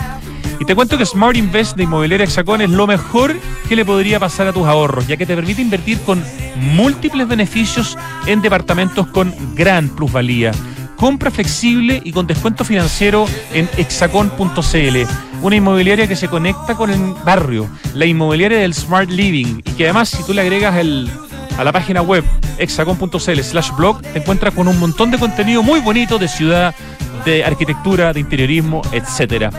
[0.59, 3.35] Y te cuento que Smart Invest de Inmobiliaria Hexacón es lo mejor
[3.67, 6.23] que le podría pasar a tus ahorros, ya que te permite invertir con
[6.55, 10.51] múltiples beneficios en departamentos con gran plusvalía.
[11.01, 13.25] Compra flexible y con descuento financiero
[13.55, 14.97] en hexacon.cl,
[15.41, 19.85] una inmobiliaria que se conecta con el barrio, la inmobiliaria del Smart Living, y que
[19.85, 21.09] además si tú le agregas el,
[21.57, 22.23] a la página web
[22.59, 26.75] hexacon.cl slash blog, te encuentras con un montón de contenido muy bonito de ciudad,
[27.25, 29.49] de arquitectura, de interiorismo, etcétera.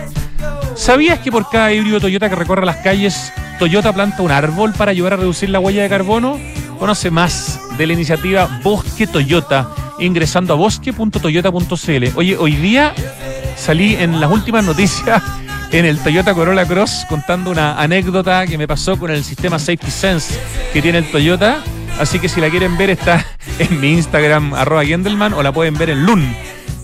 [0.76, 4.93] ¿Sabías que por cada híbrido Toyota que recorre las calles, Toyota planta un árbol para
[4.93, 6.38] ayudar a reducir la huella de carbono?
[6.78, 12.05] Conoce más de la iniciativa Bosque Toyota ingresando a bosque.toyota.cl.
[12.15, 12.93] Oye, hoy día
[13.57, 15.23] salí en las últimas noticias
[15.73, 19.91] en el Toyota Corolla Cross contando una anécdota que me pasó con el sistema Safety
[19.91, 20.39] Sense
[20.73, 21.63] que tiene el Toyota.
[21.99, 23.25] Así que si la quieren ver está
[23.59, 26.35] en mi Instagram, arroba Gendelman, o la pueden ver en LUN,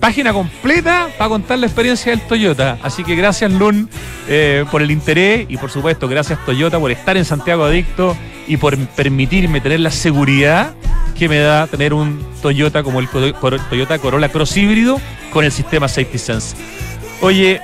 [0.01, 2.79] página completa para contar la experiencia del Toyota.
[2.83, 3.89] Así que gracias Lun
[4.29, 8.57] eh, por el interés y por supuesto gracias Toyota por estar en Santiago Adicto y
[8.57, 10.75] por permitirme tener la seguridad
[11.17, 15.01] que me da tener un Toyota como el Toyota Corolla Cross híbrido
[15.33, 16.57] con el sistema Safety Sense.
[17.21, 17.61] Oye,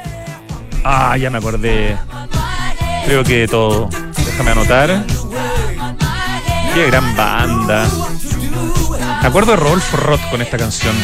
[0.83, 1.97] ah, ya me acordé.
[3.07, 3.89] Creo que todo.
[4.17, 5.05] Déjame anotar.
[6.75, 7.87] Qué gran banda.
[9.23, 10.95] Me acuerdo de Rolf Roth con esta canción.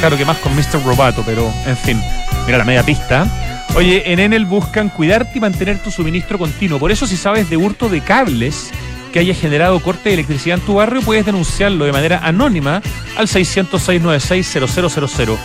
[0.00, 0.82] Claro que más con Mr.
[0.84, 2.00] Robato, pero en fin.
[2.46, 3.26] Mira la media pista.
[3.74, 6.78] Oye, en Enel buscan cuidarte y mantener tu suministro continuo.
[6.78, 8.70] Por eso, si sabes de hurto de cables
[9.12, 12.80] que haya generado corte de electricidad en tu barrio, puedes denunciarlo de manera anónima
[13.16, 15.36] al 600-696-0000.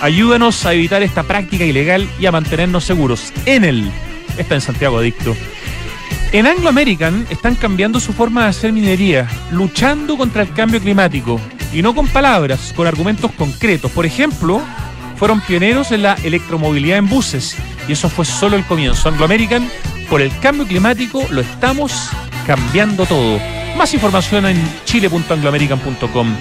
[0.00, 3.32] Ayúdanos a evitar esta práctica ilegal y a mantenernos seguros.
[3.44, 3.90] Enel
[4.38, 5.36] está en Santiago Adicto.
[6.32, 11.40] En Anglo American están cambiando su forma de hacer minería, luchando contra el cambio climático.
[11.72, 13.90] Y no con palabras, con argumentos concretos.
[13.90, 14.62] Por ejemplo,
[15.16, 17.56] fueron pioneros en la electromovilidad en buses.
[17.88, 19.08] Y eso fue solo el comienzo.
[19.08, 19.68] Anglo American,
[20.08, 22.10] por el cambio climático, lo estamos
[22.46, 23.38] cambiando todo.
[23.76, 26.34] Más información en chile.angloamerican.com.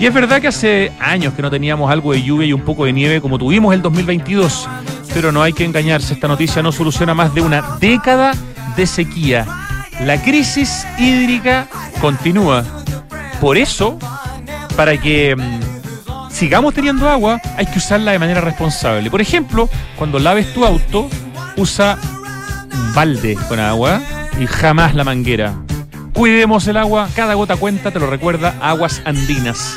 [0.00, 2.84] Y es verdad que hace años que no teníamos algo de lluvia y un poco
[2.84, 4.68] de nieve como tuvimos el 2022.
[5.12, 8.32] Pero no hay que engañarse, esta noticia no soluciona más de una década
[8.76, 9.46] de sequía.
[10.04, 11.66] La crisis hídrica
[12.00, 12.64] continúa.
[13.40, 13.98] Por eso,
[14.78, 19.10] para que mm, sigamos teniendo agua, hay que usarla de manera responsable.
[19.10, 21.10] Por ejemplo, cuando laves tu auto,
[21.56, 21.98] usa
[22.72, 24.00] un balde con agua
[24.38, 25.54] y jamás la manguera.
[26.12, 29.76] Cuidemos el agua, cada gota cuenta, te lo recuerda Aguas Andinas.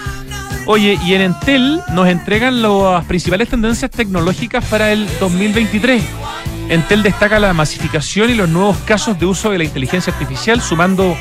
[0.67, 6.03] Oye, y en Entel nos entregan las principales tendencias tecnológicas para el 2023.
[6.71, 11.17] Entel destaca la masificación y los nuevos casos de uso de la inteligencia artificial, sumando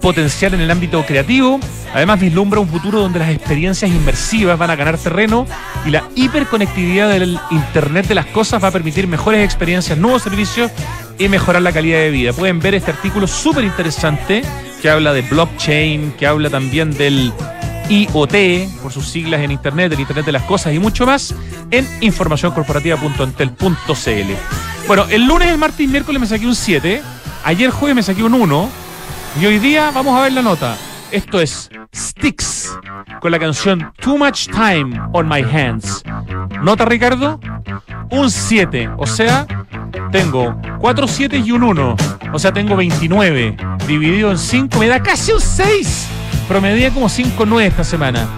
[0.00, 1.60] potencial en el ámbito creativo.
[1.92, 5.46] Además, vislumbra un futuro donde las experiencias inmersivas van a ganar terreno
[5.84, 10.70] y la hiperconectividad del Internet de las cosas va a permitir mejores experiencias, nuevos servicios
[11.18, 12.32] y mejorar la calidad de vida.
[12.32, 14.40] Pueden ver este artículo súper interesante
[14.80, 17.30] que habla de blockchain, que habla también del
[17.90, 21.34] IoT, por sus siglas en Internet, del Internet de las Cosas y mucho más,
[21.70, 24.73] en informacioncorporativa.entel.cl.
[24.86, 27.02] Bueno, el lunes, el martes y miércoles me saqué un 7,
[27.44, 28.68] ayer jueves me saqué un 1
[29.40, 30.76] y hoy día vamos a ver la nota.
[31.10, 32.78] Esto es Sticks
[33.20, 36.02] con la canción Too Much Time on My Hands.
[36.62, 37.40] ¿Nota, Ricardo?
[38.10, 39.46] Un 7, o sea,
[40.12, 41.96] tengo 4 7 y un 1,
[42.32, 43.56] o sea, tengo 29.
[43.88, 46.08] Dividido en 5 me da casi un 6.
[46.46, 48.28] Promedía como 5-9 esta semana.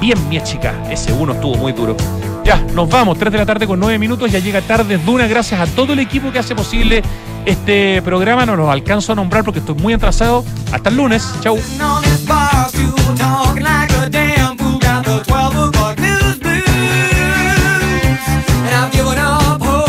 [0.00, 1.96] Bien, mi chica, ese 1 estuvo muy duro.
[2.44, 3.18] Ya, nos vamos.
[3.18, 4.30] 3 de la tarde con 9 minutos.
[4.30, 5.26] Ya llega tarde Duna.
[5.26, 7.02] Gracias a todo el equipo que hace posible
[7.44, 8.46] este programa.
[8.46, 10.44] No los alcanzo a nombrar porque estoy muy atrasado.
[10.72, 11.32] Hasta el lunes.
[11.40, 11.58] Chau.